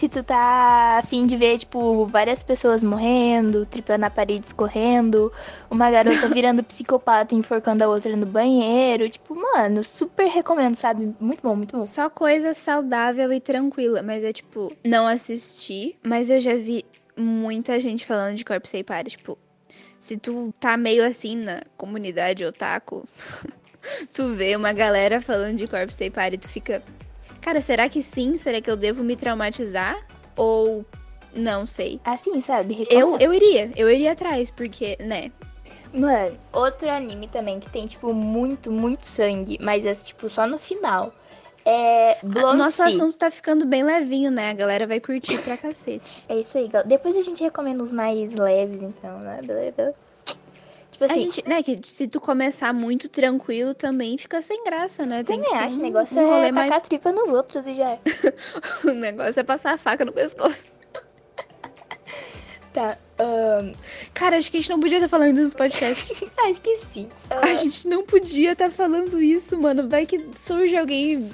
Se 0.00 0.08
tu 0.08 0.22
tá 0.22 0.96
afim 0.96 1.26
de 1.26 1.36
ver, 1.36 1.58
tipo, 1.58 2.06
várias 2.06 2.42
pessoas 2.42 2.82
morrendo, 2.82 3.66
tripando 3.66 4.06
a 4.06 4.08
parede 4.08 4.46
escorrendo, 4.46 5.30
uma 5.70 5.90
garota 5.90 6.26
virando 6.32 6.64
psicopata 6.64 7.34
e 7.34 7.36
enforcando 7.36 7.84
a 7.84 7.86
outra 7.86 8.16
no 8.16 8.24
banheiro. 8.24 9.10
Tipo, 9.10 9.34
mano, 9.34 9.84
super 9.84 10.26
recomendo, 10.26 10.74
sabe? 10.74 11.14
Muito 11.20 11.42
bom, 11.42 11.54
muito 11.54 11.76
bom. 11.76 11.84
Só 11.84 12.08
coisa 12.08 12.54
saudável 12.54 13.30
e 13.30 13.40
tranquila. 13.40 14.02
Mas 14.02 14.24
é 14.24 14.32
tipo, 14.32 14.72
não 14.82 15.06
assisti, 15.06 15.94
mas 16.02 16.30
eu 16.30 16.40
já 16.40 16.54
vi 16.54 16.82
muita 17.14 17.78
gente 17.78 18.06
falando 18.06 18.36
de 18.36 18.44
Corpo 18.46 18.66
Sem 18.66 18.82
Party. 18.82 19.18
Tipo, 19.18 19.36
se 20.00 20.16
tu 20.16 20.50
tá 20.58 20.78
meio 20.78 21.04
assim 21.04 21.36
na 21.36 21.60
comunidade 21.76 22.42
otaku, 22.42 23.06
tu 24.14 24.32
vê 24.34 24.56
uma 24.56 24.72
galera 24.72 25.20
falando 25.20 25.58
de 25.58 25.66
Corpo 25.66 25.92
Stay 25.92 26.08
Party, 26.08 26.38
tu 26.38 26.48
fica. 26.48 26.82
Cara, 27.40 27.60
será 27.60 27.88
que 27.88 28.02
sim? 28.02 28.36
Será 28.36 28.60
que 28.60 28.70
eu 28.70 28.76
devo 28.76 29.02
me 29.02 29.16
traumatizar? 29.16 29.98
Ou 30.36 30.84
não 31.34 31.64
sei? 31.64 32.00
Assim, 32.04 32.40
sabe? 32.40 32.86
Eu, 32.90 33.16
eu 33.18 33.32
iria, 33.32 33.70
eu 33.76 33.90
iria 33.90 34.12
atrás, 34.12 34.50
porque, 34.50 34.96
né? 35.00 35.30
Mano, 35.92 36.36
outro 36.52 36.88
anime 36.88 37.28
também 37.28 37.58
que 37.58 37.68
tem, 37.70 37.86
tipo, 37.86 38.12
muito, 38.12 38.70
muito 38.70 39.04
sangue, 39.04 39.58
mas 39.60 39.84
é, 39.84 39.94
tipo, 39.94 40.28
só 40.28 40.46
no 40.46 40.58
final. 40.58 41.12
É 41.64 42.16
Blonde 42.22 42.56
Nosso 42.56 42.82
assunto 42.82 43.16
tá 43.16 43.30
ficando 43.30 43.66
bem 43.66 43.82
levinho, 43.82 44.30
né? 44.30 44.50
A 44.50 44.54
galera 44.54 44.86
vai 44.86 44.98
curtir 44.98 45.38
pra 45.38 45.56
cacete. 45.56 46.24
É 46.28 46.36
isso 46.36 46.56
aí, 46.56 46.68
galera. 46.68 46.88
Depois 46.88 47.16
a 47.16 47.22
gente 47.22 47.42
recomenda 47.42 47.82
os 47.82 47.92
mais 47.92 48.32
leves, 48.32 48.80
então, 48.80 49.18
né? 49.18 49.40
Beleza? 49.42 49.94
Tipo 51.00 51.12
assim, 51.12 51.14
a 51.14 51.24
gente, 51.24 51.48
né, 51.48 51.62
que 51.62 51.78
se 51.82 52.06
tu 52.06 52.20
começar 52.20 52.74
muito 52.74 53.08
tranquilo 53.08 53.72
também 53.72 54.18
fica 54.18 54.42
sem 54.42 54.62
graça, 54.64 55.06
né? 55.06 55.24
Tem 55.24 55.40
também 55.40 55.58
acho, 55.58 55.76
um, 55.76 55.78
o 55.78 55.82
negócio 55.82 56.18
um 56.18 56.20
é 56.20 56.48
tacar 56.48 56.52
mais... 56.52 56.72
a 56.72 56.80
tripa 56.80 57.10
nos 57.10 57.30
outros 57.30 57.66
e 57.66 57.72
já 57.72 57.92
é. 57.92 57.98
o 58.84 58.92
negócio 58.92 59.40
é 59.40 59.42
passar 59.42 59.72
a 59.72 59.78
faca 59.78 60.04
no 60.04 60.12
pescoço. 60.12 60.58
Tá. 62.74 62.98
Um... 63.18 63.72
Cara, 64.12 64.36
acho 64.36 64.50
que 64.50 64.58
a 64.58 64.60
gente 64.60 64.68
não 64.68 64.78
podia 64.78 64.98
estar 64.98 65.08
falando 65.08 65.40
isso 65.40 65.52
no 65.52 65.56
podcast. 65.56 66.12
acho 66.44 66.60
que 66.60 66.76
sim. 66.92 67.08
Uh... 67.30 67.44
A 67.44 67.54
gente 67.54 67.88
não 67.88 68.04
podia 68.04 68.52
estar 68.52 68.70
falando 68.70 69.22
isso, 69.22 69.58
mano. 69.58 69.88
Vai 69.88 70.04
que 70.04 70.22
surge 70.36 70.76
alguém. 70.76 71.30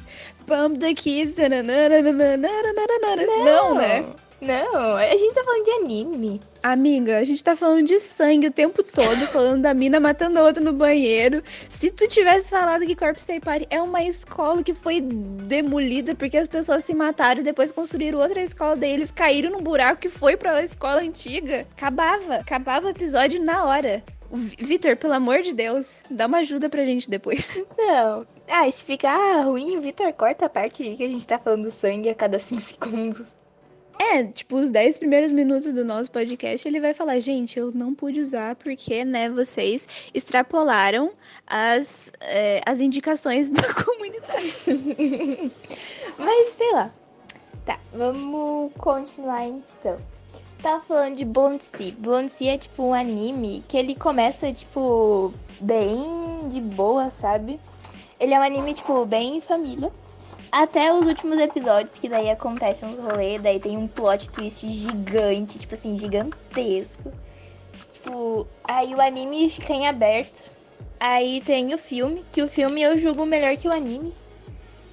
Pump 0.47 0.79
the 0.79 0.95
kids. 0.95 1.35
Não, 1.39 3.45
não 3.45 3.75
né? 3.75 4.07
Não, 4.41 4.97
a 4.97 5.09
gente 5.17 5.35
tá 5.35 5.43
falando 5.43 5.65
de 5.65 5.71
anime. 5.71 6.41
Amiga, 6.63 7.19
a 7.19 7.25
gente 7.25 7.43
tá 7.43 7.57
falando 7.57 7.87
de 7.87 7.99
sangue 8.01 8.49
o 8.49 8.53
tempo 8.53 8.83
todo, 8.83 9.17
falando 9.29 9.63
da 9.63 9.73
mina 9.73 9.99
matando 9.99 10.39
a 10.39 10.43
outra 10.43 10.63
no 10.63 10.73
banheiro. 10.73 11.43
Se 11.69 11.91
tu 11.91 12.07
tivesse 12.07 12.51
falado 12.51 12.85
que 12.85 12.95
Corpse 12.95 13.23
Stay 13.23 13.41
Party 13.41 13.67
é 13.71 13.81
uma 13.81 14.03
escola 14.03 14.63
que 14.63 14.75
foi 14.75 15.01
demolida 15.01 16.15
porque 16.15 16.37
as 16.37 16.49
pessoas 16.49 16.85
se 16.85 16.95
mataram 16.95 17.41
e 17.41 17.45
depois 17.45 17.73
construíram 17.73 18.19
outra 18.19 18.43
escola, 18.43 18.77
daí 18.77 18.93
eles 18.93 19.11
caíram 19.11 19.53
num 19.53 19.63
buraco 19.63 20.03
que 20.03 20.11
foi 20.11 20.37
pra 20.37 20.63
escola 20.63 21.01
antiga, 21.01 21.67
acabava. 21.73 22.37
Acabava 22.37 22.89
o 22.89 22.91
episódio 22.91 23.43
na 23.43 23.65
hora. 23.65 24.05
Vitor, 24.31 24.97
pelo 24.97 25.15
amor 25.15 25.41
de 25.41 25.55
Deus, 25.55 26.03
dá 26.11 26.27
uma 26.27 26.39
ajuda 26.39 26.69
pra 26.69 26.85
gente 26.85 27.09
depois. 27.09 27.63
Não. 27.79 28.27
Ah, 28.49 28.71
se 28.71 28.85
ficar 28.85 29.41
ruim, 29.43 29.77
o 29.77 29.81
Vitor 29.81 30.13
corta 30.13 30.47
a 30.47 30.49
parte 30.49 30.83
que 30.95 31.05
a 31.05 31.09
gente 31.09 31.27
tá 31.27 31.39
falando 31.39 31.71
sangue 31.71 32.11
a 32.11 32.15
cada 32.15 32.39
5 32.39 32.61
segundos. 32.61 33.35
É, 33.99 34.25
tipo, 34.25 34.57
os 34.57 34.71
10 34.71 34.99
primeiros 34.99 35.33
minutos 35.33 35.73
do 35.73 35.85
nosso 35.85 36.11
podcast, 36.11 36.67
ele 36.69 36.81
vai 36.81 36.93
falar, 36.93 37.19
gente, 37.19 37.59
eu 37.59 37.73
não 37.73 37.95
pude 37.95 38.21
usar 38.21 38.55
porque, 38.57 39.05
né, 39.05 39.31
vocês 39.31 39.89
extrapolaram 40.13 41.13
as, 41.47 42.11
é, 42.21 42.61
as 42.67 42.81
indicações 42.81 43.51
da 43.51 43.63
comunidade. 43.75 44.53
Mas, 46.19 46.49
sei 46.51 46.73
lá. 46.73 46.91
Tá, 47.65 47.81
vamos 47.93 48.73
continuar 48.79 49.45
então. 49.47 49.99
Tava 50.63 50.81
falando 50.83 51.17
de. 51.17 51.25
Blonde 51.25 51.63
Sea 52.31 52.55
é, 52.55 52.59
tipo, 52.59 52.83
um 52.83 52.95
anime 52.95 53.65
que 53.67 53.77
ele 53.77 53.95
começa, 53.95 54.53
tipo, 54.53 55.33
bem 55.61 56.49
de 56.49 56.61
boa, 56.61 57.11
sabe? 57.11 57.59
Ele 58.19 58.35
é 58.35 58.39
um 58.39 58.43
anime, 58.43 58.73
tipo, 58.73 59.05
bem 59.05 59.41
família. 59.41 59.93
Até 60.53 60.93
os 60.93 61.05
últimos 61.05 61.39
episódios, 61.39 61.99
que 61.99 62.09
daí 62.09 62.31
acontecem 62.31 62.89
uns 62.89 62.99
rolês, 62.99 63.43
daí 63.43 63.59
tem 63.59 63.77
um 63.77 63.89
plot 63.89 64.31
twist 64.31 64.71
gigante, 64.71 65.59
tipo 65.59 65.75
assim, 65.75 65.97
gigantesco. 65.97 67.13
Tipo, 67.93 68.47
aí 68.65 68.95
o 68.95 69.01
anime 69.01 69.51
fica 69.51 69.73
em 69.73 69.87
aberto. 69.87 70.51
Aí 70.99 71.41
tem 71.43 71.75
o 71.75 71.79
filme, 71.79 72.25
que 72.33 72.43
o 72.43 72.49
filme 72.49 72.83
eu 72.83 72.99
julgo 72.99 73.27
melhor 73.27 73.57
que 73.57 73.69
o 73.69 73.73
anime. 73.73 74.15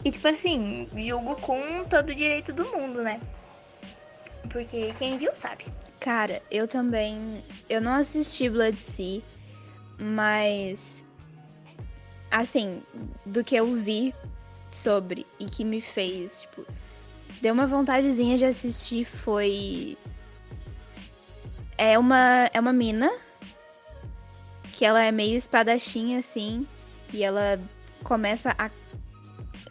E 0.04 0.12
tipo 0.12 0.28
assim, 0.28 0.90
julgo 0.98 1.36
com 1.38 1.86
todo 1.86 2.10
o 2.10 2.16
direito 2.16 2.52
do 2.52 2.66
mundo, 2.66 3.02
né? 3.02 3.22
Porque 4.50 4.92
quem 4.98 5.18
viu 5.18 5.34
sabe. 5.34 5.66
Cara, 6.00 6.42
eu 6.52 6.68
também. 6.68 7.44
Eu 7.70 7.80
não 7.80 7.94
assisti 7.94 8.50
Blood 8.50 8.82
Sea, 8.82 9.22
mas. 9.98 11.06
Assim, 12.30 12.84
do 13.26 13.44
que 13.44 13.56
eu 13.56 13.74
vi 13.76 14.14
sobre 14.78 15.26
e 15.40 15.46
que 15.46 15.64
me 15.64 15.82
fez, 15.82 16.42
tipo, 16.42 16.66
deu 17.42 17.54
uma 17.54 17.68
vontadezinha 17.68 18.38
de 18.38 18.46
assistir 18.46 19.06
foi 19.06 19.98
é 21.78 21.98
uma 21.98 22.50
é 22.54 22.60
uma 22.60 22.74
mina 22.74 23.12
que 24.72 24.86
ela 24.86 25.02
é 25.04 25.12
meio 25.12 25.38
espadachim 25.38 26.18
assim 26.18 26.68
e 27.12 27.24
ela 27.24 27.60
começa 28.04 28.56
a 28.58 28.70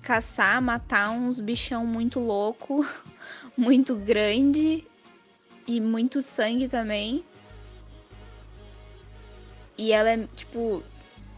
caçar, 0.02 0.60
matar 0.60 1.10
uns 1.10 1.38
bichão 1.38 1.86
muito 1.86 2.18
louco, 2.18 2.86
muito 3.56 3.94
grande 3.94 4.84
e 5.66 5.80
muito 5.80 6.20
sangue 6.20 6.68
também. 6.68 7.24
E 9.78 9.92
ela 9.92 10.10
é, 10.10 10.26
tipo, 10.36 10.82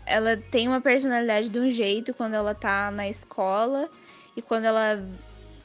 ela 0.07 0.37
tem 0.37 0.69
uma 0.69 0.81
personalidade 0.81 1.49
de 1.49 1.59
um 1.59 1.71
jeito 1.71 2.13
quando 2.15 2.35
ela 2.35 2.55
tá 2.55 2.91
na 2.91 3.09
escola 3.09 3.89
e 4.37 4.43
quando 4.43 4.65
ela 4.65 5.05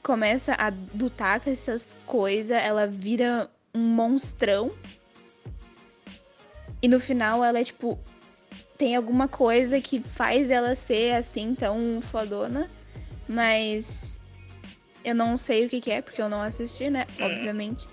começa 0.01 0.53
a 0.53 0.71
lutar 0.97 1.39
com 1.39 1.49
essas 1.49 1.95
coisas, 2.05 2.57
ela 2.57 2.87
vira 2.87 3.49
um 3.73 3.79
monstrão. 3.79 4.71
E 6.81 6.87
no 6.87 6.99
final 6.99 7.43
ela 7.43 7.59
é 7.59 7.63
tipo 7.63 7.99
tem 8.77 8.95
alguma 8.95 9.27
coisa 9.27 9.81
que 9.81 10.01
faz 10.01 10.49
ela 10.49 10.73
ser 10.73 11.13
assim 11.13 11.53
tão 11.53 12.01
fodona, 12.01 12.71
mas 13.27 14.21
eu 15.03 15.13
não 15.13 15.35
sei 15.35 15.65
o 15.65 15.69
que, 15.69 15.81
que 15.81 15.91
é 15.91 16.01
porque 16.01 16.21
eu 16.21 16.29
não 16.29 16.41
assisti, 16.41 16.89
né? 16.89 17.05
Obviamente. 17.19 17.85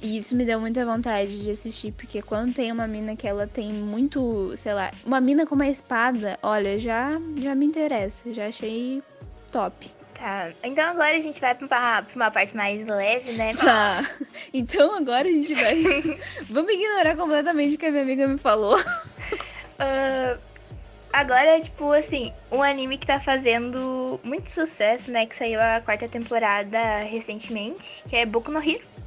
E 0.00 0.16
isso 0.16 0.36
me 0.36 0.44
deu 0.44 0.60
muita 0.60 0.84
vontade 0.86 1.42
de 1.42 1.50
assistir, 1.50 1.92
porque 1.92 2.22
quando 2.22 2.54
tem 2.54 2.70
uma 2.70 2.86
mina 2.86 3.16
que 3.16 3.26
ela 3.26 3.48
tem 3.48 3.72
muito, 3.72 4.56
sei 4.56 4.72
lá, 4.72 4.92
uma 5.04 5.20
mina 5.20 5.44
com 5.44 5.56
uma 5.56 5.66
espada, 5.66 6.38
olha, 6.40 6.78
já, 6.78 7.20
já 7.40 7.54
me 7.54 7.66
interessa, 7.66 8.32
já 8.32 8.46
achei 8.46 9.02
top. 9.50 9.90
Tá, 10.14 10.52
então 10.64 10.88
agora 10.88 11.14
a 11.14 11.18
gente 11.18 11.40
vai 11.40 11.54
pra 11.54 11.66
uma, 11.66 12.02
pra 12.02 12.16
uma 12.16 12.30
parte 12.30 12.56
mais 12.56 12.86
leve, 12.86 13.32
né? 13.32 13.54
Tá, 13.54 14.08
então 14.54 14.96
agora 14.96 15.28
a 15.28 15.30
gente 15.30 15.54
vai. 15.54 15.82
Vamos 16.50 16.72
ignorar 16.72 17.16
completamente 17.16 17.74
o 17.74 17.78
que 17.78 17.86
a 17.86 17.90
minha 17.90 18.02
amiga 18.02 18.26
me 18.28 18.38
falou. 18.38 18.78
Uh, 18.78 20.38
agora, 21.12 21.60
tipo, 21.60 21.92
assim, 21.92 22.32
um 22.50 22.62
anime 22.62 22.98
que 22.98 23.06
tá 23.06 23.18
fazendo 23.20 24.20
muito 24.24 24.48
sucesso, 24.50 25.10
né? 25.10 25.26
Que 25.26 25.34
saiu 25.36 25.60
a 25.60 25.80
quarta 25.80 26.08
temporada 26.08 26.98
recentemente, 26.98 28.04
que 28.08 28.16
é 28.16 28.26
Boku 28.26 28.50
no 28.50 28.60
Hero. 28.60 28.97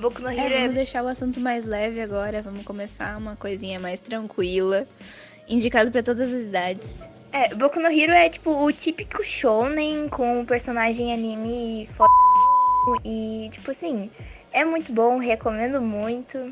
Boku 0.00 0.22
no 0.22 0.30
Hero 0.30 0.54
é, 0.54 0.60
vamos 0.60 0.74
deixar 0.74 1.04
o 1.04 1.08
assunto 1.08 1.38
mais 1.38 1.66
leve 1.66 2.00
agora. 2.00 2.40
Vamos 2.40 2.64
começar 2.64 3.18
uma 3.18 3.36
coisinha 3.36 3.78
mais 3.78 4.00
tranquila. 4.00 4.86
Indicado 5.46 5.90
para 5.90 6.02
todas 6.02 6.32
as 6.32 6.40
idades. 6.40 7.02
É, 7.32 7.54
Boku 7.54 7.78
no 7.78 7.88
Hero 7.88 8.12
é 8.12 8.28
tipo 8.30 8.50
o 8.50 8.72
típico 8.72 9.22
shonen 9.22 10.08
com 10.08 10.40
o 10.40 10.46
personagem 10.46 11.12
anime 11.12 11.86
foda 11.92 12.10
e 13.04 13.50
tipo 13.52 13.70
assim, 13.70 14.10
é 14.52 14.64
muito 14.64 14.90
bom, 14.90 15.18
recomendo 15.18 15.82
muito. 15.82 16.50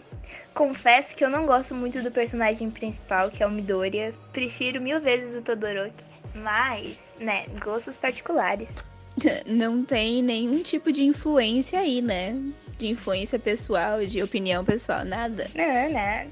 Confesso 0.53 1.17
que 1.17 1.25
eu 1.25 1.31
não 1.31 1.47
gosto 1.47 1.75
muito 1.75 2.03
do 2.03 2.11
personagem 2.11 2.71
principal, 2.71 3.31
que 3.31 3.43
é 3.43 3.47
o 3.47 3.51
Midoriya. 3.51 4.13
Prefiro 4.31 4.81
mil 4.81 5.01
vezes 5.01 5.35
o 5.35 5.41
Todoroki. 5.41 6.05
Mas, 6.35 7.15
né, 7.19 7.47
gostos 7.65 7.97
particulares. 7.97 8.85
Não 9.47 9.83
tem 9.83 10.23
nenhum 10.23 10.63
tipo 10.63 10.93
de 10.93 11.03
influência 11.03 11.81
aí, 11.81 12.03
né? 12.03 12.37
De 12.79 12.89
influência 12.89 13.39
pessoal, 13.39 14.05
de 14.05 14.23
opinião 14.23 14.65
pessoal, 14.65 15.05
nada? 15.05 15.49
Não, 15.55 15.93
nada. 15.93 16.31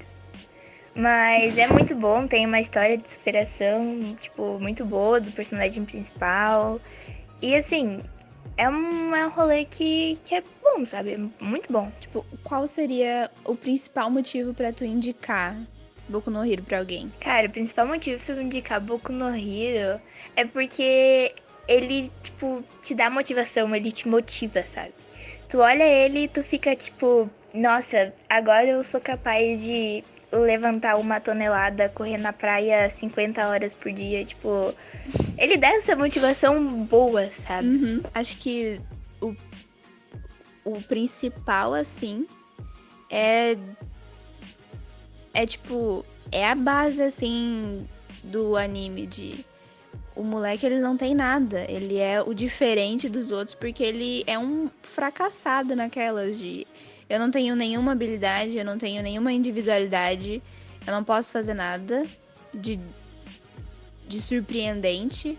Mas 0.95 1.57
é 1.59 1.67
muito 1.67 1.95
bom, 1.95 2.25
tem 2.25 2.45
uma 2.45 2.59
história 2.59 2.97
de 2.97 3.07
superação, 3.07 4.15
tipo, 4.19 4.57
muito 4.59 4.83
boa 4.83 5.21
do 5.21 5.31
personagem 5.31 5.85
principal. 5.85 6.81
E 7.39 7.55
assim, 7.55 8.01
é 8.57 8.67
um, 8.67 9.15
é 9.15 9.27
um 9.27 9.29
rolê 9.29 9.63
que, 9.65 10.13
que 10.23 10.33
é 10.33 10.43
bom, 10.63 10.83
sabe? 10.85 11.13
É 11.13 11.43
muito 11.43 11.71
bom. 11.71 11.91
Tipo, 11.99 12.25
qual 12.43 12.67
seria 12.67 13.29
o 13.45 13.55
principal 13.55 14.09
motivo 14.09 14.55
para 14.55 14.73
tu 14.73 14.83
indicar 14.83 15.55
Boku 16.09 16.31
no 16.31 16.43
Hero 16.43 16.63
pra 16.63 16.79
alguém? 16.79 17.11
Cara, 17.19 17.47
o 17.47 17.51
principal 17.51 17.85
motivo 17.85 18.23
pra 18.25 18.33
eu 18.33 18.41
indicar 18.41 18.81
Boku 18.81 19.11
no 19.11 19.29
Hero 19.29 20.01
é 20.35 20.45
porque 20.45 21.35
ele, 21.67 22.09
tipo, 22.23 22.63
te 22.81 22.95
dá 22.95 23.09
motivação, 23.09 23.75
ele 23.75 23.91
te 23.91 24.07
motiva, 24.07 24.65
sabe? 24.65 24.93
Tu 25.49 25.59
olha 25.59 25.83
ele 25.83 26.23
e 26.23 26.27
tu 26.27 26.43
fica 26.43 26.75
tipo, 26.75 27.29
nossa, 27.53 28.13
agora 28.29 28.67
eu 28.67 28.83
sou 28.83 28.99
capaz 28.99 29.61
de 29.61 30.03
levantar 30.31 30.97
uma 30.97 31.19
tonelada, 31.19 31.89
correr 31.89 32.17
na 32.17 32.33
praia 32.33 32.89
50 32.89 33.47
horas 33.47 33.73
por 33.73 33.91
dia, 33.91 34.25
tipo, 34.25 34.73
ele 35.37 35.57
dá 35.57 35.69
essa 35.69 35.95
motivação 35.95 36.83
boa, 36.83 37.31
sabe? 37.31 37.67
Uhum. 37.67 38.01
Acho 38.13 38.37
que 38.37 38.81
o, 39.21 39.33
o 40.65 40.81
principal, 40.81 41.73
assim, 41.73 42.27
é. 43.09 43.57
É 45.33 45.45
tipo. 45.45 46.05
É 46.31 46.49
a 46.49 46.55
base, 46.55 47.01
assim, 47.01 47.87
do 48.23 48.57
anime 48.57 49.07
de. 49.07 49.45
O 50.17 50.23
moleque, 50.23 50.65
ele 50.65 50.79
não 50.79 50.97
tem 50.97 51.13
nada. 51.13 51.63
Ele 51.69 51.97
é 51.97 52.21
o 52.21 52.33
diferente 52.33 53.07
dos 53.07 53.31
outros 53.31 53.53
porque 53.53 53.83
ele 53.83 54.23
é 54.25 54.37
um 54.37 54.67
fracassado 54.81 55.75
naquelas 55.75 56.39
de. 56.39 56.65
Eu 57.07 57.19
não 57.19 57.29
tenho 57.29 57.55
nenhuma 57.55 57.91
habilidade, 57.91 58.57
eu 58.57 58.65
não 58.65 58.79
tenho 58.79 59.03
nenhuma 59.03 59.31
individualidade, 59.31 60.41
eu 60.85 60.91
não 60.91 61.03
posso 61.03 61.31
fazer 61.31 61.53
nada 61.53 62.05
de, 62.53 62.79
de 64.07 64.21
surpreendente, 64.21 65.37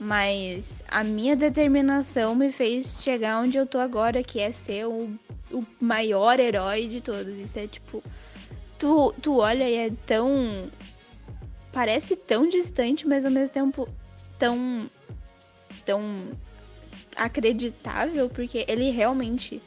mas 0.00 0.82
a 0.88 1.04
minha 1.04 1.36
determinação 1.36 2.34
me 2.34 2.50
fez 2.50 3.02
chegar 3.02 3.40
onde 3.40 3.58
eu 3.58 3.66
tô 3.66 3.78
agora, 3.78 4.24
que 4.24 4.40
é 4.40 4.50
ser 4.50 4.86
o, 4.86 5.08
o 5.52 5.64
maior 5.78 6.40
herói 6.40 6.86
de 6.86 7.00
todos. 7.00 7.36
Isso 7.36 7.58
é 7.58 7.66
tipo. 7.66 8.02
Tu, 8.78 9.14
tu 9.20 9.36
olha 9.36 9.68
e 9.68 9.74
é 9.74 9.90
tão. 10.06 10.70
Parece 11.72 12.16
tão 12.16 12.48
distante, 12.48 13.06
mas 13.06 13.24
ao 13.24 13.30
mesmo 13.30 13.52
tempo 13.52 13.88
tão. 14.44 14.90
tão 15.86 16.02
acreditável, 17.16 18.28
porque 18.28 18.64
ele 18.68 18.90
realmente 18.90 19.62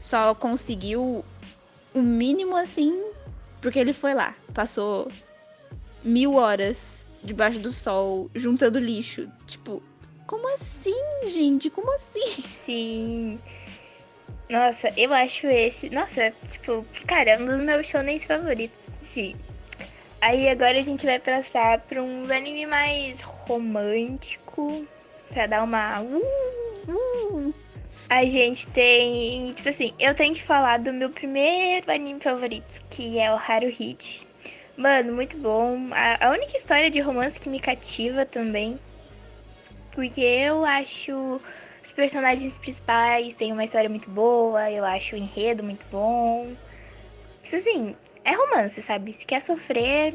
só 0.00 0.34
conseguiu 0.34 1.24
o 1.94 2.02
mínimo 2.02 2.56
assim, 2.56 2.92
porque 3.62 3.78
ele 3.78 3.92
foi 3.92 4.12
lá, 4.12 4.34
passou 4.52 5.10
mil 6.02 6.34
horas 6.34 7.08
debaixo 7.22 7.60
do 7.60 7.70
sol, 7.70 8.28
juntando 8.34 8.78
lixo. 8.78 9.30
Tipo, 9.46 9.82
como 10.26 10.52
assim, 10.54 11.00
gente? 11.26 11.70
Como 11.70 11.94
assim? 11.94 12.42
Sim. 12.42 13.38
Nossa, 14.50 14.92
eu 14.96 15.14
acho 15.14 15.46
esse. 15.46 15.88
Nossa, 15.90 16.32
tipo, 16.48 16.84
cara, 17.06 17.30
é 17.30 17.38
um 17.38 17.44
dos 17.46 17.60
meus 17.60 17.86
shonens 17.86 18.26
favoritos. 18.26 18.90
Sim. 19.02 19.36
Aí 20.20 20.48
agora 20.48 20.78
a 20.78 20.82
gente 20.82 21.06
vai 21.06 21.18
passar 21.18 21.80
pra 21.80 22.02
um 22.02 22.24
anime 22.32 22.66
mais 22.66 23.20
romântico. 23.46 24.86
Pra 25.30 25.46
dar 25.46 25.62
uma. 25.62 26.00
Uh, 26.00 26.22
uh. 26.88 27.54
A 28.08 28.24
gente 28.24 28.66
tem. 28.68 29.52
Tipo 29.52 29.68
assim, 29.68 29.92
eu 29.98 30.14
tenho 30.14 30.34
que 30.34 30.42
falar 30.42 30.78
do 30.78 30.92
meu 30.92 31.10
primeiro 31.10 31.90
anime 31.90 32.20
favorito, 32.20 32.84
que 32.90 33.18
é 33.18 33.32
o 33.32 33.36
Haruhide. 33.36 34.26
Mano, 34.76 35.12
muito 35.14 35.36
bom. 35.38 35.88
A, 35.92 36.28
a 36.28 36.30
única 36.32 36.56
história 36.56 36.90
de 36.90 37.00
romance 37.00 37.40
que 37.40 37.48
me 37.48 37.60
cativa 37.60 38.26
também. 38.26 38.78
Porque 39.92 40.20
eu 40.20 40.64
acho 40.64 41.40
os 41.84 41.92
personagens 41.92 42.58
principais 42.58 43.34
têm 43.34 43.52
uma 43.52 43.62
história 43.62 43.90
muito 43.90 44.08
boa, 44.08 44.70
eu 44.70 44.84
acho 44.86 45.14
o 45.14 45.18
enredo 45.18 45.62
muito 45.62 45.84
bom. 45.90 46.50
Tipo 47.42 47.56
assim, 47.56 47.94
é 48.24 48.32
romance, 48.32 48.80
sabe? 48.80 49.12
Se 49.12 49.26
quer 49.26 49.42
sofrer, 49.42 50.14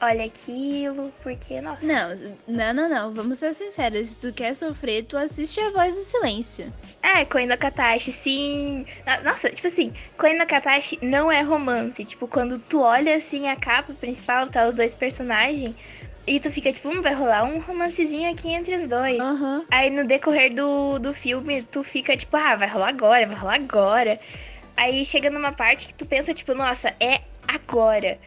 olha 0.00 0.24
aquilo, 0.24 1.12
porque, 1.22 1.60
nossa. 1.60 1.86
Não, 1.86 2.34
não, 2.46 2.74
não, 2.74 2.88
não. 2.88 3.14
Vamos 3.14 3.38
ser 3.38 3.54
sinceros. 3.54 4.10
Se 4.10 4.18
tu 4.18 4.32
quer 4.32 4.54
sofrer, 4.54 5.04
tu 5.04 5.16
assiste 5.16 5.60
a 5.60 5.70
voz 5.70 5.94
do 5.94 6.02
silêncio. 6.02 6.72
É, 7.02 7.24
Koino 7.24 7.56
Katashi, 7.56 8.12
sim. 8.12 8.84
Nossa, 9.24 9.50
tipo 9.50 9.68
assim, 9.68 9.92
Koino 10.18 10.46
Katashi 10.46 10.98
não 11.02 11.30
é 11.30 11.42
romance. 11.42 12.04
Tipo, 12.04 12.26
quando 12.26 12.58
tu 12.58 12.80
olha 12.82 13.16
assim 13.16 13.48
a 13.48 13.56
capa 13.56 13.94
principal, 13.94 14.48
tá 14.48 14.66
os 14.66 14.74
dois 14.74 14.92
personagens. 14.92 15.74
E 16.26 16.38
tu 16.38 16.50
fica 16.50 16.72
tipo, 16.72 16.88
hum, 16.88 17.02
vai 17.02 17.14
rolar 17.14 17.44
um 17.44 17.58
romancezinho 17.58 18.30
aqui 18.30 18.48
entre 18.48 18.76
os 18.76 18.86
dois. 18.86 19.18
Uhum. 19.18 19.64
Aí 19.70 19.90
no 19.90 20.06
decorrer 20.06 20.54
do, 20.54 20.98
do 20.98 21.12
filme, 21.12 21.62
tu 21.62 21.82
fica 21.82 22.16
tipo, 22.16 22.36
ah, 22.36 22.54
vai 22.54 22.68
rolar 22.68 22.88
agora, 22.88 23.26
vai 23.26 23.36
rolar 23.36 23.54
agora. 23.54 24.20
Aí 24.76 25.04
chega 25.04 25.30
numa 25.30 25.52
parte 25.52 25.88
que 25.88 25.94
tu 25.94 26.06
pensa, 26.06 26.32
tipo, 26.32 26.54
nossa, 26.54 26.94
é 27.00 27.20
agora. 27.46 28.18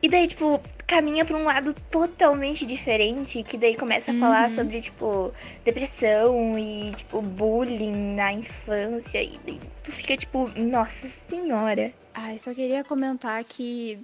E 0.00 0.08
daí, 0.08 0.28
tipo, 0.28 0.60
caminha 0.86 1.24
pra 1.24 1.36
um 1.36 1.44
lado 1.44 1.74
totalmente 1.90 2.64
diferente, 2.64 3.42
que 3.42 3.58
daí 3.58 3.76
começa 3.76 4.10
a 4.10 4.14
uhum. 4.14 4.20
falar 4.20 4.48
sobre, 4.48 4.80
tipo, 4.80 5.32
depressão 5.64 6.56
e, 6.58 6.92
tipo, 6.92 7.20
bullying 7.20 8.14
na 8.14 8.32
infância. 8.32 9.22
E 9.22 9.38
daí 9.44 9.60
tu 9.82 9.90
fica, 9.90 10.16
tipo, 10.16 10.48
nossa 10.56 11.08
senhora. 11.08 11.92
Ai, 12.14 12.38
só 12.38 12.54
queria 12.54 12.84
comentar 12.84 13.42
que 13.44 13.98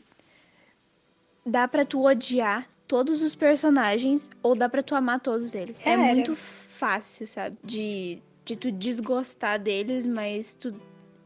dá 1.47 1.69
pra 1.69 1.85
tu 1.85 2.05
odiar 2.05 2.69
todos 2.89 3.23
os 3.23 3.35
personagens 3.35 4.29
ou 4.43 4.55
dá 4.55 4.69
pra 4.69 4.83
tu 4.83 4.95
amar 4.95 5.21
todos 5.21 5.55
eles. 5.55 5.81
É, 5.87 5.93
é 5.93 5.97
muito 5.97 6.35
fácil, 6.35 7.27
sabe? 7.27 7.57
De, 7.63 8.19
de 8.45 8.57
tu 8.57 8.71
desgostar 8.73 9.59
deles, 9.59 10.07
mas 10.07 10.55
tu 10.55 10.75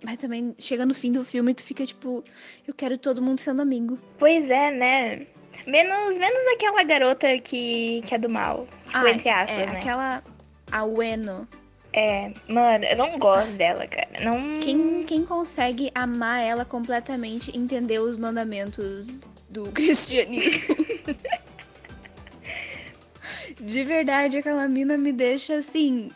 mas 0.05 0.17
também 0.17 0.55
chega 0.59 0.87
no 0.87 0.95
fim 0.95 1.13
do 1.13 1.25
filme 1.25 1.53
e 1.53 1.55
tu 1.55 1.63
fica 1.63 1.85
tipo, 1.85 2.25
eu 2.67 2.75
quero 2.75 2.97
todo 2.99 3.23
mundo 3.23 3.39
sendo 3.39 3.63
amigo. 3.63 3.99
Pois 4.19 4.51
é, 4.51 4.71
né? 4.71 5.27
Menos, 5.67 6.19
menos 6.19 6.55
aquela 6.55 6.83
garota 6.83 7.39
que, 7.39 8.03
que 8.03 8.15
é 8.15 8.19
do 8.19 8.29
mal. 8.29 8.67
Tipo, 8.87 8.99
ah, 8.99 9.11
entre 9.11 9.29
aspas, 9.29 9.59
é, 9.59 9.67
né? 9.67 9.79
Aquela. 9.79 10.23
A 10.71 10.85
Ueno. 10.85 11.49
É, 11.93 12.33
mano, 12.47 12.85
eu 12.85 12.97
não 12.97 13.19
gosto 13.19 13.51
dela, 13.53 13.87
cara. 13.87 14.09
Não... 14.23 14.61
Quem, 14.61 15.03
quem 15.05 15.25
consegue 15.25 15.91
amar 15.95 16.43
ela 16.43 16.65
completamente, 16.65 17.57
entender 17.57 17.99
os 17.99 18.17
mandamentos 18.17 19.09
do 19.49 19.65
cristianismo. 19.73 20.77
De 23.61 23.83
verdade, 23.83 24.39
aquela 24.39 24.69
mina 24.69 24.97
me 24.97 25.13
deixa 25.13 25.57
assim, 25.57 26.13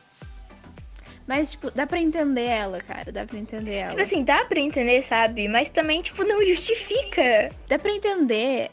mas, 1.32 1.52
tipo, 1.52 1.70
dá 1.70 1.86
pra 1.86 1.98
entender 1.98 2.44
ela, 2.44 2.78
cara. 2.78 3.10
Dá 3.10 3.24
pra 3.24 3.38
entender 3.38 3.76
ela. 3.76 3.88
Tipo 3.88 4.02
assim, 4.02 4.22
dá 4.22 4.44
pra 4.44 4.60
entender, 4.60 5.02
sabe? 5.02 5.48
Mas 5.48 5.70
também, 5.70 6.02
tipo, 6.02 6.22
não 6.24 6.44
justifica. 6.44 7.50
Dá 7.66 7.78
pra 7.78 7.90
entender 7.90 8.70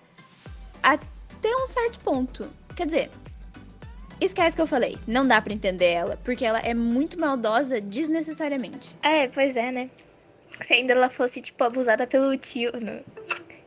até 0.84 1.56
um 1.56 1.66
certo 1.66 2.02
ponto. 2.02 2.52
Quer 2.76 2.86
dizer, 2.88 3.12
esquece 4.20 4.58
que 4.58 4.62
eu 4.62 4.68
falei. 4.68 4.98
Não 5.08 5.26
dá 5.26 5.42
pra 5.42 5.54
entender 5.54 5.86
ela, 5.86 6.20
porque 6.22 6.44
ela 6.44 6.60
é 6.60 6.74
muito 6.74 7.18
maldosa 7.18 7.80
desnecessariamente. 7.80 8.94
É, 9.04 9.30
pois 9.30 9.56
é, 9.56 9.72
né? 9.72 9.90
Se 10.60 10.74
ainda 10.74 10.92
ela 10.92 11.10
fosse, 11.10 11.40
tipo, 11.40 11.64
abusada 11.64 12.06
pelo 12.06 12.36
tio. 12.38 12.74
No... 12.74 13.00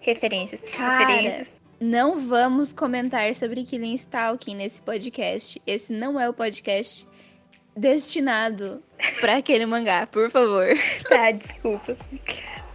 Referências. 0.00 0.64
Cara, 0.76 1.06
referências. 1.06 1.56
não 1.80 2.18
vamos 2.18 2.74
comentar 2.74 3.34
sobre 3.34 3.64
Killing 3.64 3.94
Stalking 3.94 4.56
nesse 4.56 4.82
podcast. 4.82 5.62
Esse 5.66 5.94
não 5.94 6.20
é 6.20 6.28
o 6.28 6.34
podcast 6.34 7.08
destinado 7.76 8.82
para 9.20 9.38
aquele 9.38 9.66
mangá, 9.66 10.06
por 10.06 10.30
favor. 10.30 10.66
Tá, 11.08 11.30
desculpa. 11.30 11.96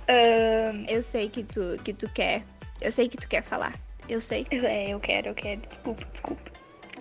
Um... 0.09 0.85
Eu 0.87 1.01
sei 1.01 1.29
que 1.29 1.43
tu, 1.43 1.77
que 1.83 1.93
tu 1.93 2.09
quer. 2.09 2.43
Eu 2.81 2.91
sei 2.91 3.07
que 3.07 3.17
tu 3.17 3.27
quer 3.27 3.43
falar. 3.43 3.73
Eu 4.07 4.21
sei. 4.21 4.45
É, 4.51 4.89
eu 4.89 4.99
quero, 4.99 5.29
eu 5.29 5.35
quero. 5.35 5.61
Desculpa, 5.69 6.05
desculpa. 6.11 6.51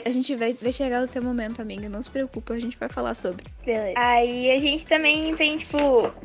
A 0.04 0.10
gente 0.10 0.34
vai, 0.36 0.52
vai 0.54 0.72
chegar 0.72 1.02
o 1.02 1.06
seu 1.06 1.22
momento, 1.22 1.60
amiga. 1.60 1.88
Não 1.88 2.02
se 2.02 2.10
preocupa, 2.10 2.54
a 2.54 2.58
gente 2.58 2.76
vai 2.78 2.88
falar 2.88 3.14
sobre. 3.14 3.44
Beleza. 3.64 3.94
Aí 3.96 4.50
a 4.50 4.60
gente 4.60 4.86
também 4.86 5.34
tem, 5.34 5.56
tipo, 5.56 5.78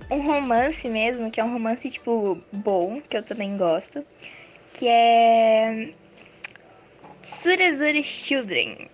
um 0.09 0.21
romance 0.21 0.87
mesmo, 0.89 1.31
que 1.31 1.39
é 1.39 1.43
um 1.43 1.53
romance, 1.53 1.89
tipo, 1.89 2.37
bom, 2.51 3.01
que 3.01 3.17
eu 3.17 3.23
também 3.23 3.57
gosto. 3.57 4.05
Que 4.73 4.87
é. 4.87 5.93
Surezuri 7.21 8.03
Children. 8.03 8.89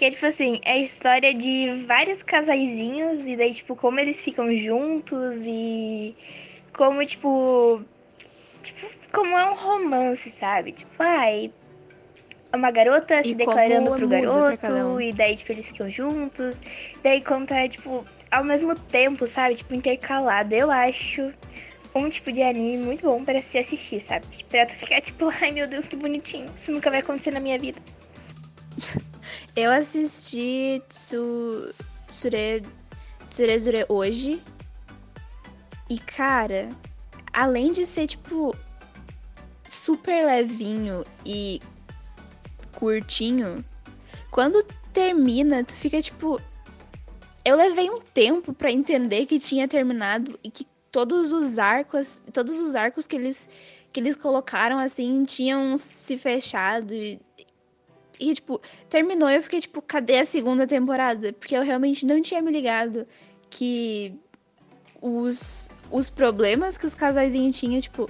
Que 0.00 0.06
é 0.06 0.10
tipo 0.10 0.24
assim, 0.24 0.58
é 0.64 0.72
a 0.72 0.78
história 0.78 1.34
de 1.34 1.84
vários 1.86 2.22
casaizinhos 2.22 3.18
e 3.26 3.36
daí, 3.36 3.52
tipo, 3.52 3.76
como 3.76 4.00
eles 4.00 4.22
ficam 4.22 4.56
juntos 4.56 5.42
e 5.44 6.16
como, 6.72 7.04
tipo. 7.04 7.84
Tipo, 8.62 8.86
como 9.12 9.36
é 9.36 9.50
um 9.50 9.54
romance, 9.54 10.30
sabe? 10.30 10.72
Tipo, 10.72 10.90
ai. 11.00 11.52
Uma 12.54 12.70
garota 12.70 13.22
se 13.22 13.34
declarando 13.34 13.94
pro 13.94 14.08
garoto, 14.08 14.72
um. 14.72 14.98
e 15.02 15.12
daí, 15.12 15.36
tipo, 15.36 15.52
eles 15.52 15.68
ficam 15.68 15.90
juntos. 15.90 16.56
Daí 17.04 17.20
conta, 17.20 17.68
tipo, 17.68 18.02
ao 18.30 18.42
mesmo 18.42 18.74
tempo, 18.74 19.26
sabe? 19.26 19.56
Tipo, 19.56 19.74
intercalado. 19.74 20.54
Eu 20.54 20.70
acho 20.70 21.30
um 21.94 22.08
tipo 22.08 22.32
de 22.32 22.40
anime 22.42 22.78
muito 22.78 23.04
bom 23.04 23.22
para 23.22 23.42
se 23.42 23.58
assistir, 23.58 24.00
sabe? 24.00 24.24
Pra 24.48 24.64
tu 24.64 24.76
ficar, 24.76 25.02
tipo, 25.02 25.28
ai 25.42 25.52
meu 25.52 25.68
Deus, 25.68 25.86
que 25.86 25.94
bonitinho. 25.94 26.46
Isso 26.56 26.72
nunca 26.72 26.88
vai 26.88 27.00
acontecer 27.00 27.32
na 27.32 27.40
minha 27.40 27.58
vida. 27.58 27.78
Eu 29.56 29.70
assisti 29.70 30.82
Tsu... 30.88 31.74
Tsure... 32.06 32.62
Tsurezure 33.28 33.84
hoje. 33.88 34.42
E, 35.88 35.98
cara, 35.98 36.68
além 37.32 37.72
de 37.72 37.84
ser, 37.86 38.06
tipo, 38.06 38.54
super 39.68 40.24
levinho 40.26 41.04
e 41.24 41.60
curtinho, 42.72 43.64
quando 44.30 44.64
termina, 44.92 45.64
tu 45.64 45.74
fica 45.74 46.00
tipo. 46.00 46.40
Eu 47.44 47.56
levei 47.56 47.88
um 47.90 48.00
tempo 48.00 48.52
pra 48.52 48.70
entender 48.70 49.26
que 49.26 49.38
tinha 49.38 49.66
terminado 49.66 50.38
e 50.44 50.50
que 50.50 50.66
todos 50.92 51.32
os 51.32 51.58
arcos, 51.58 52.22
todos 52.32 52.60
os 52.60 52.74
arcos 52.74 53.06
que 53.06 53.16
eles 53.16 53.48
que 53.92 53.98
eles 53.98 54.14
colocaram 54.14 54.78
assim 54.78 55.24
tinham 55.24 55.76
se 55.76 56.16
fechado 56.16 56.94
e, 56.94 57.20
e 58.20 58.34
tipo, 58.34 58.60
terminou 58.88 59.30
e 59.30 59.36
eu 59.36 59.42
fiquei 59.42 59.60
tipo, 59.60 59.80
cadê 59.80 60.18
a 60.18 60.24
segunda 60.24 60.66
temporada? 60.66 61.32
Porque 61.32 61.56
eu 61.56 61.62
realmente 61.62 62.04
não 62.04 62.20
tinha 62.20 62.42
me 62.42 62.52
ligado 62.52 63.06
que 63.48 64.14
os 65.00 65.70
os 65.90 66.08
problemas 66.08 66.78
que 66.78 66.86
os 66.86 66.94
casaizinhos 66.94 67.58
tinham, 67.58 67.80
tipo, 67.80 68.08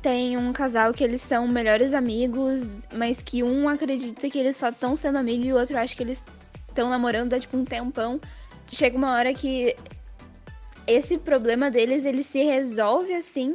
tem 0.00 0.36
um 0.36 0.52
casal 0.52 0.92
que 0.94 1.02
eles 1.02 1.20
são 1.20 1.48
melhores 1.48 1.92
amigos, 1.92 2.86
mas 2.92 3.20
que 3.20 3.42
um 3.42 3.68
acredita 3.68 4.30
que 4.30 4.38
eles 4.38 4.56
só 4.56 4.68
estão 4.68 4.94
sendo 4.94 5.18
amigos 5.18 5.46
e 5.46 5.52
o 5.52 5.58
outro 5.58 5.76
acha 5.76 5.96
que 5.96 6.02
eles 6.02 6.24
estão 6.68 6.88
namorando 6.88 7.34
há 7.34 7.40
tipo 7.40 7.56
um 7.56 7.64
tempão. 7.64 8.20
Chega 8.68 8.96
uma 8.96 9.12
hora 9.12 9.34
que 9.34 9.74
esse 10.86 11.18
problema 11.18 11.70
deles 11.70 12.04
ele 12.04 12.22
se 12.22 12.44
resolve 12.44 13.12
assim, 13.12 13.54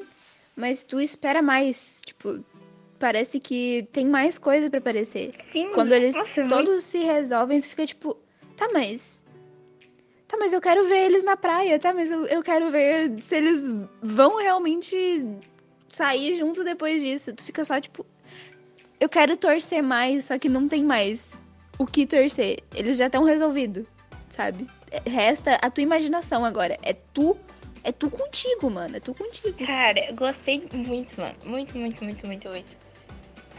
mas 0.56 0.84
tu 0.84 1.00
espera 1.00 1.42
mais, 1.42 2.02
tipo, 2.06 2.44
parece 3.04 3.38
que 3.38 3.86
tem 3.92 4.06
mais 4.08 4.38
coisa 4.38 4.70
para 4.70 4.80
aparecer. 4.80 5.34
Sim, 5.44 5.74
Quando 5.74 5.92
eles 5.92 6.16
nossa, 6.16 6.48
todos 6.48 6.70
muito- 6.70 6.80
se 6.82 7.00
resolvem, 7.00 7.60
tu 7.60 7.68
fica 7.68 7.86
tipo, 7.86 8.16
tá, 8.56 8.70
mas 8.72 9.26
Tá, 10.26 10.38
mas 10.40 10.54
eu 10.54 10.62
quero 10.62 10.88
ver 10.88 11.06
eles 11.08 11.22
na 11.22 11.36
praia, 11.36 11.78
tá? 11.78 11.94
Mas 11.94 12.10
eu, 12.10 12.26
eu 12.28 12.42
quero 12.42 12.72
ver 12.72 13.22
se 13.22 13.36
eles 13.36 13.62
vão 14.02 14.38
realmente 14.38 14.96
sair 15.88 16.38
junto 16.38 16.64
depois 16.64 17.02
disso. 17.04 17.34
Tu 17.36 17.44
fica 17.44 17.64
só 17.66 17.80
tipo. 17.80 18.06
Eu 19.02 19.10
quero 19.10 19.36
torcer 19.38 19.84
mais, 19.84 20.26
só 20.26 20.40
que 20.40 20.48
não 20.50 20.68
tem 20.70 20.82
mais 20.84 21.34
o 21.78 21.86
que 21.86 22.08
torcer. 22.08 22.60
Eles 22.74 22.98
já 22.98 23.08
estão 23.08 23.24
resolvidos, 23.26 23.86
sabe? 24.30 24.66
É- 24.90 25.08
Resta 25.10 25.56
a 25.62 25.70
tua 25.70 25.84
imaginação 25.84 26.44
agora. 26.46 26.80
É 26.82 26.94
tu. 27.14 27.38
É 27.84 27.92
tu 27.92 28.10
contigo, 28.10 28.72
mano. 28.72 28.96
É 28.96 29.00
tu 29.02 29.14
contigo. 29.14 29.54
Cara, 29.66 30.00
eu 30.10 30.16
gostei 30.16 30.64
muito, 30.74 31.20
mano. 31.20 31.36
Muito, 31.46 31.78
muito, 31.78 32.02
muito, 32.04 32.26
muito, 32.26 32.48
muito. 32.48 32.83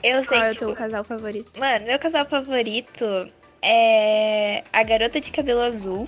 Eu 0.05 0.23
sei 0.23 0.37
Qual 0.37 0.43
é 0.43 0.51
o 0.51 0.55
teu 0.55 0.69
tipo, 0.69 0.79
casal 0.79 1.03
favorito? 1.03 1.59
Mano, 1.59 1.87
meu 1.87 1.99
casal 1.99 2.27
favorito 2.27 3.33
é 3.63 4.63
a 4.71 4.83
garota 4.83 5.19
de 5.19 5.33
cabelo 5.33 5.63
azul 5.63 6.07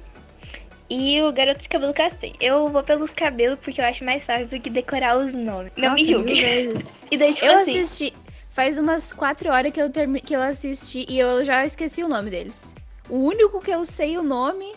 e 0.90 1.22
o 1.22 1.32
garoto 1.32 1.62
de 1.62 1.68
cabelo 1.70 1.94
castanho. 1.94 2.35
Eu 2.38 2.68
vou 2.68 2.82
pelos 2.82 3.11
cabelos 3.11 3.59
porque 3.59 3.80
eu 3.80 3.87
acho 3.87 4.04
mais 4.04 4.26
fácil 4.26 4.48
do 4.48 4.61
que 4.61 4.68
decorar 4.68 5.16
os 5.16 5.35
nomes. 5.35 5.72
Não 5.76 5.94
me 5.94 6.02
Nossa, 6.02 6.12
julgue. 6.12 6.35
mil 6.35 6.42
vezes. 6.42 7.06
E 7.11 7.16
daí, 7.16 7.32
tipo 7.32 7.46
Eu 7.46 7.59
assim, 7.59 7.78
assisti. 7.78 8.12
Faz 8.50 8.76
umas 8.76 9.14
quatro 9.14 9.50
horas 9.50 9.72
que 9.72 9.80
eu, 9.80 9.90
termi... 9.90 10.20
que 10.20 10.37
eu 10.37 10.42
assisti 10.42 11.06
e 11.09 11.18
eu 11.18 11.42
já 11.42 11.64
esqueci 11.64 12.02
o 12.02 12.09
nome 12.09 12.30
deles. 12.30 12.74
O 13.09 13.16
único 13.16 13.61
que 13.61 13.70
eu 13.70 13.82
sei 13.87 14.18
o 14.18 14.22
nome 14.22 14.74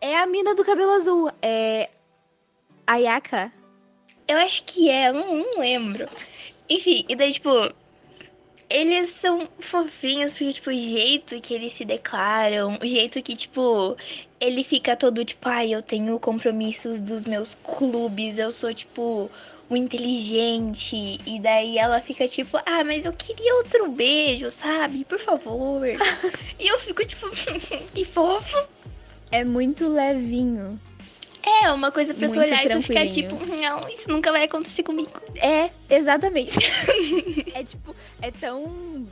é 0.00 0.16
a 0.16 0.26
mina 0.26 0.54
do 0.54 0.64
cabelo 0.64 0.92
azul. 0.92 1.30
É. 1.42 1.90
Ayaka. 2.86 3.52
eu 4.26 4.38
acho 4.38 4.64
que 4.64 4.88
é, 4.88 5.08
eu 5.08 5.12
não, 5.14 5.36
não 5.36 5.60
lembro. 5.60 6.08
Enfim, 6.70 7.04
e 7.08 7.14
daí, 7.14 7.32
tipo, 7.32 7.50
eles 8.68 9.10
são 9.10 9.48
fofinhos 9.58 10.32
porque, 10.32 10.52
tipo, 10.52 10.70
o 10.70 10.78
jeito 10.78 11.40
que 11.40 11.54
eles 11.54 11.72
se 11.72 11.84
declaram, 11.84 12.78
o 12.82 12.86
jeito 12.86 13.22
que, 13.22 13.36
tipo, 13.36 13.96
ele 14.40 14.64
fica 14.64 14.96
todo, 14.96 15.24
tipo, 15.24 15.48
ai, 15.48 15.74
eu 15.74 15.82
tenho 15.82 16.18
compromissos 16.18 17.00
dos 17.00 17.24
meus 17.24 17.54
clubes, 17.54 18.38
eu 18.38 18.52
sou, 18.52 18.74
tipo, 18.74 19.30
o 19.68 19.76
inteligente. 19.76 21.18
E 21.26 21.40
daí 21.40 21.78
ela 21.78 22.00
fica, 22.00 22.26
tipo, 22.26 22.56
ah, 22.66 22.84
mas 22.84 23.04
eu 23.04 23.12
queria 23.12 23.54
outro 23.56 23.90
beijo, 23.90 24.50
sabe? 24.50 25.04
Por 25.04 25.18
favor. 25.18 25.86
e 26.58 26.66
eu 26.66 26.78
fico, 26.80 27.04
tipo, 27.04 27.30
que 27.94 28.04
fofo. 28.04 28.66
É 29.30 29.44
muito 29.44 29.88
levinho. 29.88 30.80
É, 31.46 31.70
uma 31.70 31.92
coisa 31.92 32.12
pra 32.12 32.28
tu 32.28 32.40
olhar 32.40 32.64
e 32.66 32.68
tu 32.68 32.82
ficar, 32.82 33.06
tipo, 33.08 33.36
não, 33.46 33.88
isso 33.88 34.10
nunca 34.10 34.32
vai 34.32 34.44
acontecer 34.44 34.82
comigo. 34.82 35.10
É, 35.36 35.70
exatamente. 35.88 36.58
é 37.54 37.62
tipo, 37.62 37.94
é 38.20 38.30
tão. 38.32 39.06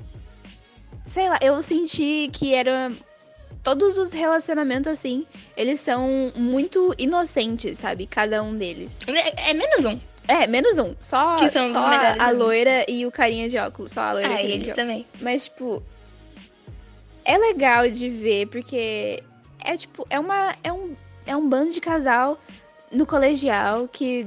Sei 1.07 1.29
lá, 1.29 1.39
eu 1.41 1.63
senti 1.63 2.29
que 2.33 2.53
era. 2.55 2.91
Todos 3.63 3.97
os 3.97 4.13
relacionamentos, 4.13 4.93
assim, 4.93 5.25
eles 5.57 5.81
são 5.81 6.33
muito 6.37 6.95
inocentes, 6.99 7.79
sabe? 7.79 8.07
Cada 8.07 8.43
um 8.43 8.59
deles. 8.59 9.01
É, 9.09 9.51
é 9.51 9.55
menos 9.55 9.85
um. 9.87 9.99
É, 10.27 10.47
menos 10.47 10.77
um. 10.79 10.95
Só, 10.99 11.37
Que 11.37 11.49
são 11.49 11.71
só 11.71 11.89
melhores 11.89 12.21
a 12.21 12.31
loira 12.31 12.85
e 12.89 13.07
o 13.07 13.13
carinha 13.13 13.49
de 13.49 13.57
óculos. 13.57 13.93
Só 13.93 14.01
a 14.01 14.13
loira 14.13 14.27
e 14.27 14.31
o 14.31 14.35
Ah, 14.35 14.37
carinha 14.37 14.59
de 14.59 14.65
eles 14.65 14.73
óculos. 14.73 14.87
também. 14.89 15.07
Mas, 15.21 15.45
tipo. 15.45 15.83
É 17.25 17.39
legal 17.39 17.89
de 17.89 18.09
ver, 18.11 18.47
porque 18.49 19.23
é 19.65 19.77
tipo, 19.77 20.07
é 20.11 20.19
uma. 20.21 20.55
É 20.63 20.71
um, 20.73 20.95
é 21.27 21.37
um 21.37 21.49
bando 21.49 21.73
de 21.73 21.81
casal 21.81 22.39
no 22.91 23.07
colegial 23.07 23.89
que 23.89 24.27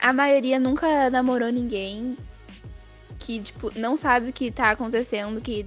a 0.00 0.12
maioria 0.12 0.58
nunca 0.58 1.08
namorou 1.10 1.50
ninguém. 1.50 2.16
Que, 3.18 3.40
tipo, 3.40 3.72
não 3.78 3.96
sabe 3.96 4.28
o 4.28 4.32
que 4.32 4.50
tá 4.50 4.70
acontecendo, 4.70 5.40
que 5.40 5.66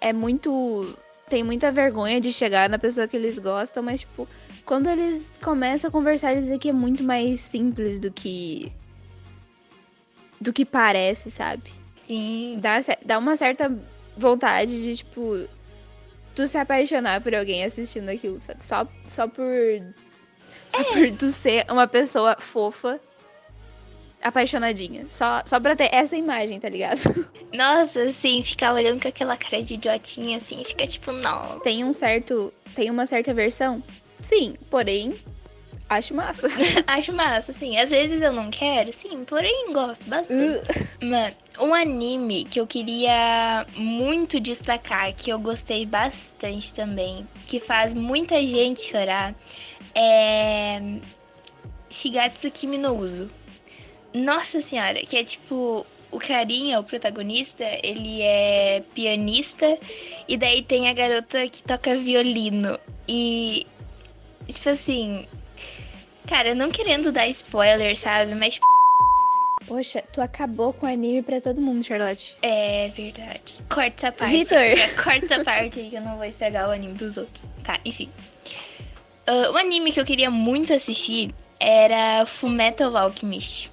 é 0.00 0.12
muito. 0.12 0.96
Tem 1.28 1.42
muita 1.42 1.70
vergonha 1.70 2.20
de 2.20 2.32
chegar 2.32 2.70
na 2.70 2.78
pessoa 2.78 3.06
que 3.06 3.16
eles 3.16 3.38
gostam, 3.38 3.82
mas, 3.82 4.00
tipo, 4.00 4.28
quando 4.64 4.88
eles 4.88 5.32
começam 5.42 5.88
a 5.88 5.90
conversar, 5.90 6.32
eles 6.32 6.44
dizem 6.44 6.58
que 6.58 6.70
é 6.70 6.72
muito 6.72 7.02
mais 7.02 7.40
simples 7.40 7.98
do 7.98 8.10
que. 8.10 8.72
do 10.40 10.52
que 10.52 10.64
parece, 10.64 11.30
sabe? 11.30 11.72
Sim. 11.96 12.58
dá, 12.60 12.78
dá 13.04 13.18
uma 13.18 13.36
certa 13.36 13.70
vontade 14.16 14.82
de, 14.82 14.96
tipo, 14.96 15.48
tu 16.38 16.46
se 16.46 16.56
apaixonar 16.56 17.20
por 17.20 17.34
alguém 17.34 17.64
assistindo 17.64 18.08
aquilo, 18.08 18.38
sabe? 18.38 18.64
Só, 18.64 18.86
só 19.06 19.26
por. 19.26 19.44
Só 20.68 20.84
por 20.84 21.10
tu 21.16 21.30
ser 21.30 21.66
uma 21.68 21.88
pessoa 21.88 22.36
fofa, 22.38 23.00
apaixonadinha. 24.22 25.06
Só, 25.08 25.42
só 25.44 25.58
pra 25.58 25.74
ter 25.74 25.92
essa 25.92 26.16
imagem, 26.16 26.60
tá 26.60 26.68
ligado? 26.68 27.00
Nossa, 27.52 28.02
assim, 28.02 28.40
ficar 28.44 28.72
olhando 28.72 29.02
com 29.02 29.08
aquela 29.08 29.36
cara 29.36 29.60
de 29.60 29.74
idiotinha, 29.74 30.38
assim, 30.38 30.62
fica 30.64 30.86
tipo, 30.86 31.10
não. 31.10 31.58
Tem 31.60 31.84
um 31.84 31.92
certo. 31.92 32.52
Tem 32.72 32.88
uma 32.88 33.06
certa 33.06 33.34
versão? 33.34 33.82
Sim, 34.20 34.54
porém, 34.70 35.16
acho 35.88 36.14
massa. 36.14 36.48
Acho 36.86 37.12
massa, 37.12 37.50
assim. 37.50 37.76
Às 37.78 37.90
vezes 37.90 38.20
eu 38.20 38.32
não 38.32 38.50
quero, 38.50 38.92
sim, 38.92 39.24
porém 39.24 39.72
gosto 39.72 40.08
bastante. 40.08 40.62
Mano, 41.02 41.34
um 41.60 41.74
anime 41.74 42.44
que 42.44 42.60
eu 42.60 42.66
queria 42.66 43.66
muito 43.76 44.38
destacar, 44.40 45.12
que 45.14 45.30
eu 45.30 45.38
gostei 45.38 45.86
bastante 45.86 46.72
também, 46.72 47.26
que 47.46 47.58
faz 47.58 47.94
muita 47.94 48.44
gente 48.46 48.82
chorar, 48.82 49.34
é. 49.94 50.80
Shigatsu 51.90 52.50
Kimi 52.50 52.78
no 52.78 52.94
Uso. 52.94 53.30
Nossa 54.14 54.60
senhora, 54.60 55.00
que 55.00 55.16
é 55.16 55.24
tipo. 55.24 55.86
O 56.10 56.18
carinha, 56.18 56.80
o 56.80 56.84
protagonista, 56.84 57.64
ele 57.82 58.22
é 58.22 58.82
pianista 58.94 59.78
e 60.26 60.38
daí 60.38 60.62
tem 60.62 60.88
a 60.88 60.94
garota 60.94 61.46
que 61.46 61.60
toca 61.62 61.96
violino. 61.96 62.78
E. 63.06 63.66
Tipo 64.46 64.70
assim. 64.70 65.26
Cara, 66.28 66.54
não 66.54 66.70
querendo 66.70 67.10
dar 67.10 67.26
spoiler, 67.28 67.96
sabe? 67.96 68.34
Mas 68.34 68.54
tipo, 68.54 68.66
Poxa, 69.68 70.02
tu 70.12 70.22
acabou 70.22 70.72
com 70.72 70.86
o 70.86 70.88
anime 70.88 71.22
pra 71.22 71.42
todo 71.42 71.60
mundo, 71.60 71.84
Charlotte. 71.84 72.34
É 72.40 72.88
verdade. 72.96 73.56
Corta 73.68 74.06
essa 74.06 74.12
parte. 74.12 74.32
Vitor. 74.32 74.58
Corta 75.04 75.26
essa 75.26 75.44
parte 75.44 75.80
aí 75.80 75.90
que 75.90 75.96
eu 75.96 76.00
não 76.00 76.16
vou 76.16 76.24
estragar 76.24 76.68
o 76.68 76.72
anime 76.72 76.94
dos 76.94 77.18
outros. 77.18 77.50
Tá, 77.62 77.78
enfim. 77.84 78.08
Ah, 79.26 79.50
o 79.52 79.56
anime 79.58 79.92
que 79.92 80.00
eu 80.00 80.06
queria 80.06 80.30
muito 80.30 80.72
assistir 80.72 81.34
era 81.60 82.24
Fullmetal 82.24 82.96
Alchemist. 82.96 83.70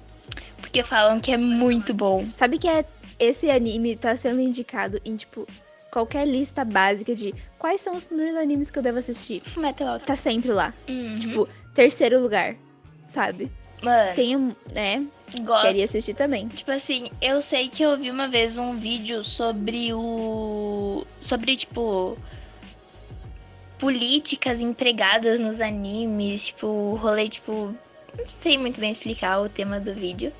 Porque 0.58 0.82
falam 0.82 1.18
que 1.18 1.32
é 1.32 1.38
muito 1.38 1.94
bom. 1.94 2.26
Sabe 2.36 2.58
que 2.58 2.68
é, 2.68 2.84
esse 3.18 3.50
anime 3.50 3.96
tá 3.96 4.14
sendo 4.16 4.40
indicado 4.40 5.00
em, 5.02 5.16
tipo, 5.16 5.46
qualquer 5.96 6.28
lista 6.28 6.62
básica 6.62 7.14
de 7.14 7.34
quais 7.58 7.80
são 7.80 7.96
os 7.96 8.04
primeiros 8.04 8.36
animes 8.36 8.70
que 8.70 8.78
eu 8.78 8.82
devo 8.82 8.98
assistir? 8.98 9.40
Fullmetal 9.40 9.88
Alchemist. 9.88 10.06
Tá 10.06 10.14
sempre 10.14 10.52
lá. 10.52 10.74
Uhum. 10.86 11.18
Tipo, 11.18 11.48
terceiro 11.74 12.20
lugar, 12.20 12.54
sabe? 13.06 13.50
Mano, 13.82 14.14
Tem 14.14 14.36
um, 14.36 14.54
né? 14.74 15.06
gosto. 15.40 15.66
Queria 15.66 15.86
assistir 15.86 16.12
também. 16.12 16.48
Tipo 16.48 16.70
assim, 16.70 17.10
eu 17.22 17.40
sei 17.40 17.70
que 17.70 17.82
eu 17.82 17.96
vi 17.96 18.10
uma 18.10 18.28
vez 18.28 18.58
um 18.58 18.78
vídeo 18.78 19.24
sobre 19.24 19.94
o. 19.94 21.06
Sobre, 21.22 21.56
tipo. 21.56 22.18
Políticas 23.78 24.60
empregadas 24.60 25.40
nos 25.40 25.62
animes, 25.62 26.48
tipo, 26.48 26.94
rolê, 26.96 27.26
tipo. 27.28 27.74
Não 28.18 28.28
sei 28.28 28.58
muito 28.58 28.80
bem 28.80 28.92
explicar 28.92 29.40
o 29.40 29.48
tema 29.48 29.80
do 29.80 29.94
vídeo. 29.94 30.30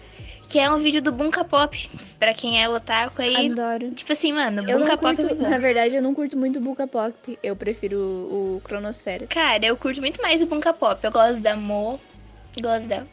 Que 0.49 0.59
é 0.61 0.71
um 0.71 0.79
vídeo 0.79 1.03
do 1.03 1.11
Bunka 1.13 1.45
Pop. 1.45 1.91
Pra 2.19 2.33
quem 2.33 2.63
é 2.63 2.69
otaku 2.69 3.21
aí. 3.21 3.51
Adoro. 3.51 3.91
Tipo 3.91 4.13
assim, 4.13 4.33
mano, 4.33 4.69
Eu 4.69 4.79
Bunka 4.79 4.97
Pop 4.97 5.13
é 5.13 5.17
curto, 5.17 5.35
bom. 5.37 5.49
na 5.49 5.59
verdade, 5.59 5.97
eu 5.97 6.03
não 6.03 6.15
curto 6.15 6.37
muito 6.37 6.61
Bunka 6.61 6.87
Pop. 6.87 7.39
Eu 7.43 7.57
prefiro 7.57 7.99
o, 7.99 8.57
o 8.57 8.61
Cronosfera. 8.63 9.27
Cara, 9.27 9.67
eu 9.67 9.77
curto 9.77 10.01
muito 10.01 10.23
mais 10.23 10.41
o 10.41 10.47
Bunka 10.47 10.73
Pop. 10.73 11.03
Eu 11.05 11.11
gosto 11.11 11.41
da 11.41 11.57
Mo. 11.57 12.01
Gosto 12.61 12.87
dela. 12.89 13.07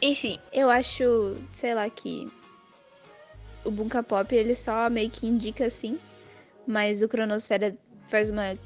Enfim, 0.00 0.38
Eu 0.52 0.70
acho, 0.70 1.36
sei 1.52 1.74
lá, 1.74 1.88
que 1.90 2.28
o 3.64 3.70
Bunka 3.70 4.02
Pop, 4.02 4.34
ele 4.34 4.54
só 4.54 4.88
meio 4.88 5.10
que 5.10 5.26
indica 5.26 5.66
assim. 5.66 5.98
Mas 6.66 7.02
o 7.02 7.08
Cronosfera 7.08 7.76
faz 8.08 8.30
uma 8.30 8.56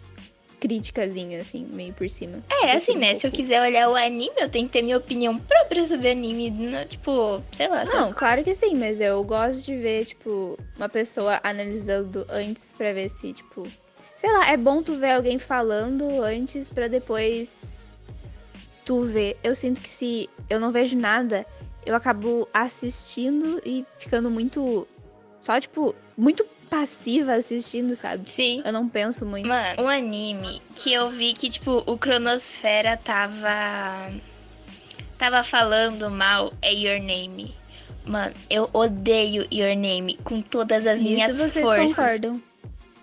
criticazinha, 0.61 1.41
assim, 1.41 1.67
meio 1.71 1.93
por 1.95 2.09
cima. 2.11 2.43
É, 2.63 2.73
assim, 2.73 2.97
né? 2.97 3.15
Se 3.15 3.27
eu 3.27 3.33
quiser 3.33 3.61
olhar 3.63 3.89
o 3.89 3.97
anime, 3.97 4.35
eu 4.39 4.49
tenho 4.49 4.67
que 4.67 4.73
ter 4.73 4.83
minha 4.83 4.99
opinião 4.99 5.39
própria 5.39 5.87
sobre 5.87 6.11
anime. 6.11 6.51
Não, 6.51 6.85
tipo, 6.85 7.43
sei 7.51 7.69
lá. 7.69 7.85
Não, 7.87 7.93
sabe? 7.93 8.15
claro 8.15 8.45
que 8.45 8.55
sim, 8.55 8.77
mas 8.77 9.01
eu 9.01 9.25
gosto 9.25 9.65
de 9.65 9.77
ver, 9.77 10.05
tipo, 10.05 10.59
uma 10.77 10.89
pessoa 10.89 11.41
analisando 11.43 12.27
antes 12.29 12.73
pra 12.73 12.93
ver 12.93 13.09
se, 13.09 13.33
tipo. 13.33 13.67
Sei 14.17 14.31
lá, 14.31 14.51
é 14.51 14.57
bom 14.57 14.83
tu 14.83 14.95
ver 14.97 15.13
alguém 15.13 15.39
falando 15.39 16.23
antes 16.23 16.69
pra 16.69 16.89
depois 16.89 17.95
tu 18.85 19.05
ver. 19.05 19.39
Eu 19.43 19.55
sinto 19.55 19.81
que 19.81 19.89
se 19.89 20.29
eu 20.51 20.61
não 20.61 20.71
vejo 20.71 20.97
nada, 20.97 21.47
eu 21.87 21.97
acabo 21.97 22.47
assistindo 22.53 23.61
e 23.65 23.85
ficando 23.99 24.31
muito. 24.31 24.87
Só, 25.41 25.59
tipo, 25.59 25.95
muito 26.17 26.45
passiva 26.71 27.35
assistindo, 27.35 27.97
sabe? 27.97 28.31
Sim. 28.31 28.63
Eu 28.65 28.73
não 28.73 28.89
penso 28.89 29.27
muito. 29.27 29.47
Mano, 29.47 29.83
um 29.83 29.89
anime 29.89 30.63
que 30.77 30.93
eu 30.93 31.11
vi 31.11 31.35
que, 31.35 31.51
tipo, 31.51 31.83
o 31.85 31.99
Cronosfera 31.99 32.97
tava. 32.97 34.13
tava 35.19 35.43
falando 35.43 36.09
mal 36.09 36.53
é 36.63 36.73
Your 36.73 37.01
Name. 37.01 37.55
Mano, 38.05 38.35
eu 38.49 38.71
odeio 38.73 39.47
Your 39.53 39.77
Name 39.77 40.17
com 40.25 40.41
todas 40.41 40.87
as 40.87 41.03
Isso 41.03 41.11
minhas 41.11 41.37
vocês 41.37 41.67
forças. 41.67 41.97
concordam. 41.97 42.43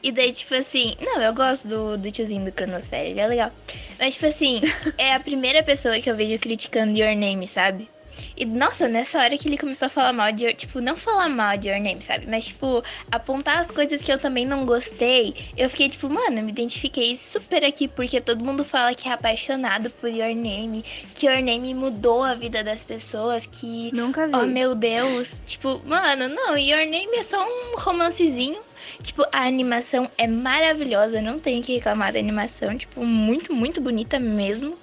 E 0.01 0.11
daí, 0.11 0.31
tipo 0.31 0.55
assim, 0.55 0.95
não, 1.01 1.21
eu 1.21 1.33
gosto 1.33 1.67
do, 1.67 1.97
do 1.97 2.11
tiozinho 2.11 2.45
do 2.45 2.51
Cronosfera, 2.51 3.03
ele 3.03 3.19
é 3.19 3.27
legal. 3.27 3.51
Mas, 3.99 4.13
tipo 4.13 4.27
assim, 4.27 4.61
é 4.97 5.13
a 5.13 5.19
primeira 5.19 5.61
pessoa 5.61 5.99
que 5.99 6.09
eu 6.09 6.15
vejo 6.15 6.39
criticando 6.39 6.97
Your 6.97 7.15
Name, 7.15 7.45
sabe? 7.47 7.89
E, 8.35 8.45
nossa, 8.45 8.87
nessa 8.87 9.19
hora 9.19 9.37
que 9.37 9.47
ele 9.47 9.57
começou 9.57 9.87
a 9.87 9.89
falar 9.89 10.13
mal 10.13 10.31
de. 10.31 10.53
Tipo, 10.53 10.79
não 10.81 10.95
falar 10.95 11.29
mal 11.29 11.57
de 11.57 11.69
Your 11.69 11.79
Name, 11.79 12.01
sabe? 12.01 12.25
Mas, 12.27 12.47
tipo, 12.47 12.83
apontar 13.11 13.59
as 13.59 13.71
coisas 13.71 14.01
que 14.01 14.11
eu 14.11 14.19
também 14.19 14.45
não 14.45 14.65
gostei. 14.65 15.35
Eu 15.55 15.69
fiquei, 15.69 15.89
tipo, 15.89 16.09
mano, 16.09 16.41
me 16.41 16.51
identifiquei 16.51 17.15
super 17.15 17.63
aqui. 17.63 17.87
Porque 17.87 18.21
todo 18.21 18.43
mundo 18.43 18.63
fala 18.63 18.93
que 18.93 19.07
é 19.07 19.11
apaixonado 19.11 19.89
por 19.89 20.09
Your 20.09 20.35
Name. 20.35 20.83
Que 21.15 21.27
Your 21.27 21.41
Name 21.41 21.73
mudou 21.73 22.23
a 22.23 22.33
vida 22.33 22.63
das 22.63 22.83
pessoas. 22.83 23.45
Que, 23.45 23.91
Nunca 23.93 24.27
vi. 24.27 24.35
oh 24.35 24.45
meu 24.45 24.75
Deus. 24.75 25.41
Tipo, 25.45 25.81
mano, 25.85 26.27
não, 26.27 26.57
Your 26.57 26.85
Name 26.85 27.17
é 27.17 27.23
só 27.23 27.43
um 27.43 27.77
romancezinho. 27.77 28.59
Tipo, 29.01 29.23
a 29.31 29.43
animação 29.45 30.09
é 30.17 30.27
maravilhosa. 30.27 31.21
Não 31.21 31.39
tenho 31.39 31.61
que 31.63 31.75
reclamar 31.75 32.13
da 32.13 32.19
animação. 32.19 32.77
Tipo, 32.77 33.03
muito, 33.03 33.53
muito 33.53 33.81
bonita 33.81 34.19
mesmo. 34.19 34.77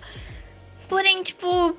Porém, 0.88 1.22
tipo, 1.22 1.76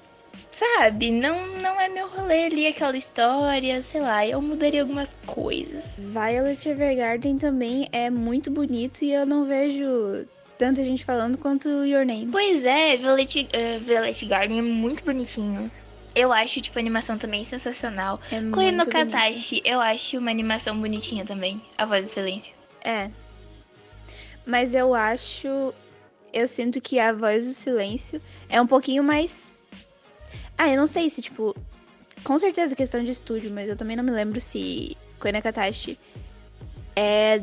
sabe, 0.52 1.12
não, 1.12 1.48
não 1.58 1.80
é 1.80 1.89
meu 1.89 2.08
rolê 2.10 2.45
ali 2.45 2.67
aquela 2.67 2.98
história, 2.98 3.82
sei 3.82 4.02
lá, 4.02 4.26
eu 4.28 4.41
mudaria 4.41 4.82
algumas 4.82 5.17
coisas. 5.26 5.95
Violet 5.98 6.69
Evergarden 6.69 7.38
também 7.38 7.88
é 7.91 8.10
muito 8.10 8.50
bonito 8.52 9.04
e 9.04 9.13
eu 9.13 9.26
não 9.26 9.45
vejo 9.45 10.26
tanta 10.58 10.84
gente 10.84 11.04
falando 11.04 11.38
quanto 11.38 11.67
Your 11.86 12.06
Name. 12.06 12.28
Pois 12.32 12.65
é, 12.65 12.98
Violet, 12.98 13.41
uh, 13.41 13.80
Violet 13.80 14.26
Garden 14.26 14.60
é 14.60 14.62
muito 14.62 15.04
bonitinho. 15.04 15.71
Eu 16.15 16.32
acho, 16.32 16.62
tipo, 16.62 16.80
a 16.80 16.82
animação 16.82 17.17
também 17.17 17.45
sensacional. 17.45 18.21
É 18.32 18.39
Koe 18.50 18.71
no. 18.71 18.88
Katashi, 18.88 19.62
eu 19.65 19.82
acho 19.82 20.17
uma 20.17 20.32
animação 20.32 20.80
bonitinha 20.80 21.26
também. 21.26 21.62
A 21.78 21.86
Voz 21.86 22.06
do 22.06 22.10
Silêncio. 22.10 22.54
É. 22.86 23.10
Mas 24.45 24.74
eu 24.76 24.93
acho. 24.93 25.74
Eu 26.32 26.48
sinto 26.48 26.80
que 26.80 27.00
a 27.00 27.13
voz 27.13 27.45
do 27.48 27.54
silêncio 27.54 28.21
é 28.48 28.62
um 28.62 28.67
pouquinho 28.67 29.04
mais. 29.04 29.54
Ah, 30.57 30.69
eu 30.69 30.77
não 30.77 30.87
sei 30.87 31.09
se, 31.09 31.21
tipo. 31.21 31.55
Com 32.23 32.39
certeza 32.39 32.75
questão 32.75 33.03
de 33.03 33.11
estúdio, 33.11 33.51
mas 33.53 33.69
eu 33.69 33.75
também 33.75 33.95
não 33.95 34.03
me 34.03 34.09
lembro 34.09 34.41
se 34.41 34.97
Koina 35.19 35.41
Katashi 35.41 35.99
é 36.95 37.39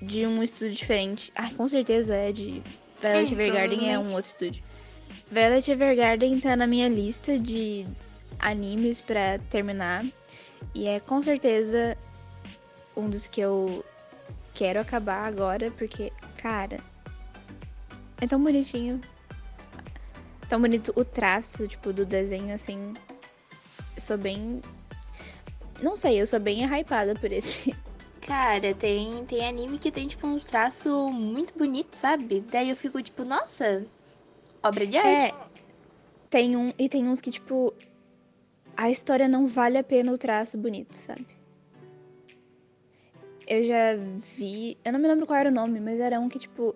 de 0.00 0.26
um 0.26 0.42
estúdio 0.42 0.74
diferente. 0.74 1.32
Ah, 1.34 1.50
com 1.54 1.68
certeza 1.68 2.14
é 2.14 2.32
de. 2.32 2.62
Violet 3.00 3.30
É, 3.30 3.32
Evergarden 3.32 3.92
é 3.92 3.98
um 3.98 4.12
outro 4.14 4.28
estúdio. 4.28 4.62
Violet 5.30 5.70
Evergarden 5.70 6.40
tá 6.40 6.56
na 6.56 6.66
minha 6.66 6.88
lista 6.88 7.38
de 7.38 7.86
animes 8.38 9.02
pra 9.02 9.38
terminar. 9.50 10.04
E 10.74 10.86
é 10.88 11.00
com 11.00 11.22
certeza 11.22 11.96
um 12.96 13.08
dos 13.08 13.26
que 13.26 13.40
eu 13.40 13.84
quero 14.54 14.80
acabar 14.80 15.26
agora, 15.26 15.70
porque, 15.72 16.12
cara, 16.38 16.78
é 18.20 18.26
tão 18.26 18.42
bonitinho. 18.42 19.00
Tão 20.48 20.60
bonito 20.60 20.92
o 20.94 21.04
traço, 21.04 21.66
tipo, 21.66 21.92
do 21.92 22.06
desenho, 22.06 22.54
assim. 22.54 22.94
Eu 23.94 24.00
sou 24.00 24.16
bem. 24.16 24.60
Não 25.82 25.96
sei, 25.96 26.20
eu 26.20 26.26
sou 26.26 26.38
bem 26.38 26.64
hypada 26.64 27.14
por 27.14 27.32
esse. 27.32 27.74
Cara, 28.22 28.74
tem, 28.74 29.24
tem 29.26 29.46
anime 29.46 29.78
que 29.78 29.90
tem, 29.90 30.06
tipo, 30.06 30.26
uns 30.26 30.44
traços 30.44 31.12
muito 31.12 31.56
bonitos, 31.56 31.98
sabe? 31.98 32.44
Daí 32.50 32.70
eu 32.70 32.76
fico, 32.76 33.00
tipo, 33.02 33.24
nossa, 33.24 33.86
obra 34.62 34.86
de 34.86 34.96
arte. 34.98 35.34
É. 35.34 35.46
Tem 36.28 36.56
um. 36.56 36.72
E 36.78 36.88
tem 36.88 37.08
uns 37.08 37.20
que, 37.20 37.30
tipo. 37.30 37.72
A 38.76 38.90
história 38.90 39.26
não 39.26 39.46
vale 39.46 39.78
a 39.78 39.82
pena 39.82 40.12
o 40.12 40.18
traço 40.18 40.58
bonito, 40.58 40.94
sabe? 40.94 41.26
Eu 43.46 43.64
já 43.64 43.96
vi. 44.36 44.76
Eu 44.84 44.92
não 44.92 45.00
me 45.00 45.08
lembro 45.08 45.26
qual 45.26 45.38
era 45.38 45.48
o 45.48 45.54
nome, 45.54 45.80
mas 45.80 45.98
era 45.98 46.20
um 46.20 46.28
que, 46.28 46.38
tipo. 46.38 46.74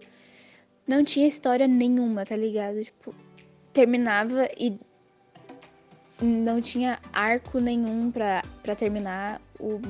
Não 0.86 1.04
tinha 1.04 1.26
história 1.26 1.68
nenhuma, 1.68 2.24
tá 2.24 2.34
ligado? 2.34 2.82
Tipo, 2.82 3.14
terminava 3.80 4.46
e. 4.58 4.78
Não 6.20 6.60
tinha 6.60 6.98
arco 7.14 7.58
nenhum 7.58 8.10
pra 8.10 8.42
terminar. 8.76 9.40
O, 9.58 9.80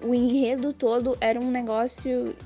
o 0.00 0.14
enredo 0.14 0.72
todo 0.72 1.16
era 1.20 1.40
um 1.40 1.50
negócio. 1.50 2.36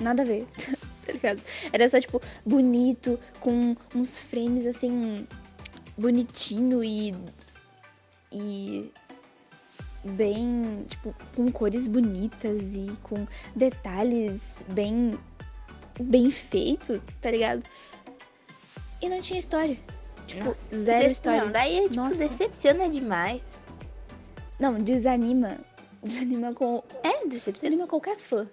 Nada 0.00 0.22
a 0.22 0.26
ver, 0.26 0.46
tá 1.06 1.12
ligado? 1.12 1.40
Era 1.72 1.88
só, 1.88 2.00
tipo, 2.00 2.20
bonito, 2.44 3.18
com 3.38 3.76
uns 3.94 4.18
frames 4.18 4.66
assim. 4.66 5.26
bonitinho 5.96 6.82
e. 6.82 7.14
E. 8.32 8.92
Bem. 10.04 10.84
Tipo, 10.88 11.14
com 11.36 11.52
cores 11.52 11.86
bonitas 11.86 12.74
e 12.74 12.86
com 13.04 13.28
detalhes 13.54 14.66
bem. 14.70 15.16
bem 16.00 16.32
feitos, 16.32 17.00
tá 17.20 17.30
ligado? 17.30 17.64
E 19.00 19.08
não 19.08 19.20
tinha 19.20 19.38
história. 19.38 19.78
Tipo, 20.26 20.44
Nossa, 20.44 20.76
zero 20.76 21.10
história. 21.10 21.44
Não, 21.44 21.52
daí, 21.52 21.82
tipo, 21.82 21.96
Nossa. 21.96 22.28
decepciona 22.28 22.88
demais. 22.88 23.42
Não, 24.58 24.80
desanima. 24.80 25.58
Desanima 26.02 26.52
com. 26.52 26.82
É, 27.02 27.26
decepciona. 27.26 27.86
Qualquer 27.86 28.18
fã. 28.18 28.48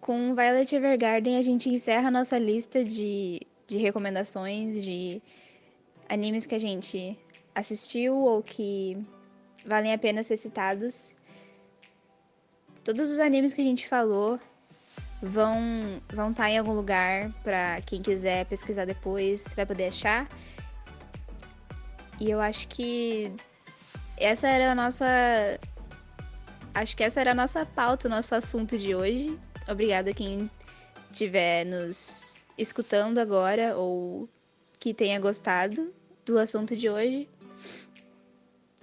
Com 0.00 0.34
Violet 0.34 0.74
Evergarden, 0.74 1.36
a 1.36 1.42
gente 1.42 1.68
encerra 1.68 2.08
a 2.08 2.10
nossa 2.10 2.38
lista 2.38 2.84
de, 2.84 3.40
de 3.66 3.78
recomendações 3.78 4.82
de 4.82 5.22
animes 6.08 6.44
que 6.46 6.54
a 6.54 6.58
gente 6.58 7.18
assistiu 7.54 8.14
ou 8.14 8.42
que 8.42 8.98
valem 9.64 9.92
a 9.92 9.98
pena 9.98 10.22
ser 10.22 10.36
citados. 10.36 11.16
Todos 12.82 13.10
os 13.10 13.18
animes 13.18 13.54
que 13.54 13.62
a 13.62 13.64
gente 13.64 13.88
falou 13.88 14.38
vão 15.24 16.00
vão 16.12 16.30
estar 16.30 16.50
em 16.50 16.58
algum 16.58 16.72
lugar 16.72 17.32
pra 17.42 17.80
quem 17.80 18.02
quiser 18.02 18.44
pesquisar 18.46 18.84
depois, 18.84 19.54
vai 19.54 19.64
poder 19.64 19.88
achar. 19.88 20.28
E 22.20 22.30
eu 22.30 22.40
acho 22.40 22.68
que 22.68 23.32
essa 24.16 24.46
era 24.46 24.72
a 24.72 24.74
nossa 24.74 25.06
acho 26.74 26.96
que 26.96 27.02
essa 27.02 27.20
era 27.20 27.32
a 27.32 27.34
nossa 27.34 27.64
pauta, 27.64 28.06
o 28.06 28.10
nosso 28.10 28.34
assunto 28.34 28.78
de 28.78 28.94
hoje. 28.94 29.38
Obrigada 29.68 30.10
a 30.10 30.14
quem 30.14 30.50
estiver 31.10 31.64
nos 31.64 32.36
escutando 32.58 33.18
agora 33.18 33.76
ou 33.76 34.28
que 34.78 34.92
tenha 34.92 35.18
gostado 35.18 35.92
do 36.24 36.38
assunto 36.38 36.76
de 36.76 36.90
hoje. 36.90 37.28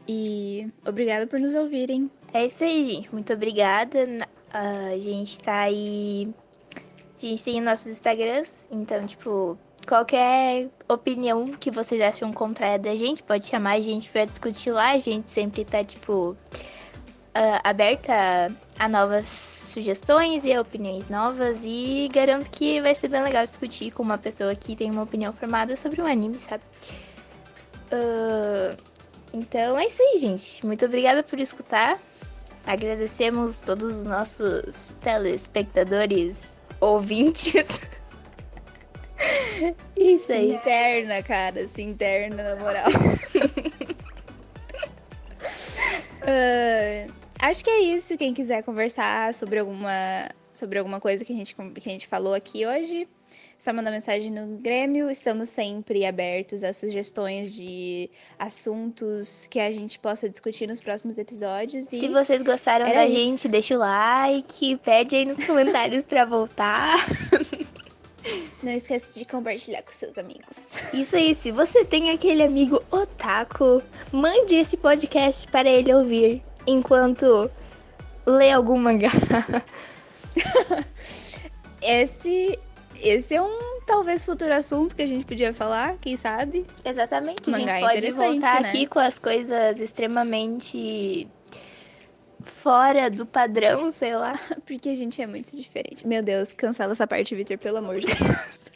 E 0.08 0.68
obrigada 0.86 1.28
por 1.28 1.40
nos 1.40 1.54
ouvirem. 1.54 2.10
É 2.34 2.46
isso 2.46 2.64
aí, 2.64 2.84
gente. 2.84 3.14
Muito 3.14 3.32
obrigada. 3.32 4.04
Na- 4.54 4.92
A 4.92 5.00
gente 5.00 5.40
tá 5.40 5.62
aí. 5.62 6.34
A 6.76 7.26
gente 7.26 7.44
tem 7.44 7.62
nossos 7.62 7.88
Instagrams. 7.88 8.66
Então, 8.72 9.06
tipo, 9.06 9.58
qualquer 9.88 10.70
opinião 10.90 11.52
que 11.52 11.70
vocês 11.72 12.02
acham 12.02 12.32
contrária 12.34 12.80
da 12.80 12.96
gente, 12.96 13.22
pode 13.24 13.46
chamar 13.48 13.74
a 13.74 13.80
gente 13.80 14.10
pra 14.10 14.26
discutir 14.26 14.72
lá. 14.72 14.92
A 14.92 15.00
gente 15.00 15.30
sempre 15.30 15.64
tá, 15.64 15.84
tipo, 15.84 16.36
ah, 17.36 17.62
aberta 17.70 18.52
a 18.80 18.90
novas 18.90 19.28
sugestões 19.30 20.46
e 20.46 20.54
a 20.54 20.62
opiniões 20.62 21.08
novas. 21.10 21.60
E 21.64 22.10
garanto 22.12 22.50
que 22.50 22.82
vai 22.82 22.96
ser 22.96 23.08
bem 23.08 23.22
legal 23.22 23.46
discutir 23.46 23.92
com 23.92 24.04
uma 24.04 24.18
pessoa 24.18 24.56
que 24.56 24.76
tem 24.76 24.90
uma 24.92 25.04
opinião 25.04 25.32
formada 25.32 25.78
sobre 25.78 26.02
um 26.02 26.06
anime, 26.06 26.40
sabe? 26.40 26.64
Ah, 27.92 28.76
então 29.34 29.78
é 29.78 29.86
isso 29.86 30.02
aí, 30.02 30.18
gente. 30.18 30.66
Muito 30.66 30.84
obrigada 30.86 31.24
por 31.24 31.40
escutar. 31.40 32.00
Agradecemos 32.66 33.62
todos 33.62 34.00
os 34.00 34.06
nossos 34.06 34.94
telespectadores, 35.02 36.58
ouvintes. 36.80 37.82
Isso 39.96 40.32
aí. 40.32 40.54
interna, 40.54 41.22
cara. 41.22 41.68
Se 41.68 41.82
interna, 41.82 42.56
na 42.56 42.56
moral. 42.62 42.90
Ah, 46.24 47.08
acho 47.50 47.64
que 47.64 47.70
é 47.70 47.80
isso. 47.80 48.18
Quem 48.18 48.34
quiser 48.34 48.64
conversar 48.64 49.34
sobre 49.34 49.60
alguma, 49.60 50.30
sobre 50.54 50.78
alguma 50.78 51.00
coisa 51.00 51.26
que 51.26 51.34
a, 51.34 51.36
gente, 51.36 51.56
que 51.56 51.90
a 51.90 51.92
gente 51.92 52.08
falou 52.08 52.34
aqui 52.34 52.66
hoje, 52.66 53.08
só 53.58 53.72
mandar 53.72 53.92
mensagem 53.92 54.32
no 54.32 54.58
Grêmio. 54.58 55.10
Estamos 55.10 55.50
sempre 55.50 56.06
abertos 56.06 56.64
a 56.64 56.74
sugestões 56.74 57.54
de 57.54 58.10
assuntos 58.40 59.48
que 59.48 59.60
a 59.60 59.72
gente 59.72 60.00
possa 60.00 60.30
discutir 60.30 60.68
nos 60.68 60.80
próximos 60.80 61.18
episódios. 61.18 61.86
Se 61.86 62.08
vocês 62.08 62.42
gostaram 62.42 62.88
da 62.88 63.06
isso. 63.06 63.16
gente, 63.16 63.48
deixa 63.48 63.76
o 63.76 63.80
like, 63.80 64.78
pede 64.78 65.16
aí 65.16 65.26
nos 65.26 65.44
comentários 65.46 66.06
pra 66.06 66.26
voltar. 66.26 66.96
não 68.64 68.72
esqueça 68.72 69.18
de 69.18 69.26
compartilhar 69.26 69.82
com 69.84 69.92
seus 69.92 70.18
amigos. 70.18 70.64
Isso 70.94 71.16
aí, 71.16 71.36
se 71.36 71.52
você 71.52 71.86
tem 71.86 72.10
aquele 72.10 72.44
amigo 72.44 72.82
otaku, 72.92 73.82
mande 74.12 74.56
esse 74.56 74.78
podcast 74.78 75.48
para 75.48 75.70
ele 75.70 75.94
ouvir 75.94 76.44
enquanto 76.68 77.50
lê 78.26 78.52
algum 78.52 78.78
mangá. 78.78 79.12
Esse, 81.82 82.60
esse 83.04 83.36
é 83.36 83.42
um 83.42 83.82
talvez 83.86 84.26
futuro 84.26 84.54
assunto 84.54 84.96
que 84.96 85.02
a 85.02 85.08
gente 85.08 85.26
podia 85.26 85.54
falar, 85.54 85.98
quem 85.98 86.16
sabe? 86.16 86.66
Exatamente, 86.86 87.50
a 87.50 87.58
gente 87.58 87.80
pode 87.80 88.12
voltar 88.12 88.62
né? 88.62 88.70
aqui 88.70 88.86
com 88.86 89.00
as 89.00 89.20
coisas 89.20 89.80
extremamente 89.80 91.28
fora 92.44 93.10
do 93.10 93.26
padrão, 93.26 93.92
sei 93.92 94.16
lá. 94.16 94.40
Porque 94.66 94.90
a 94.90 94.96
gente 94.96 95.22
é 95.22 95.28
muito 95.28 95.56
diferente. 95.56 96.08
Meu 96.08 96.22
Deus, 96.22 96.54
cancela 96.54 96.92
essa 96.92 97.08
parte, 97.08 97.36
Victor, 97.36 97.58
pelo 97.58 97.78
amor 97.78 98.00
de 98.00 98.08
Deus. 98.08 98.72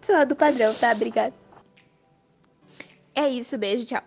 Só 0.00 0.24
do 0.24 0.36
padrão, 0.36 0.72
tá? 0.74 0.92
Obrigada. 0.92 1.34
É 3.14 3.28
isso, 3.28 3.56
beijo, 3.58 3.86
tchau. 3.86 4.02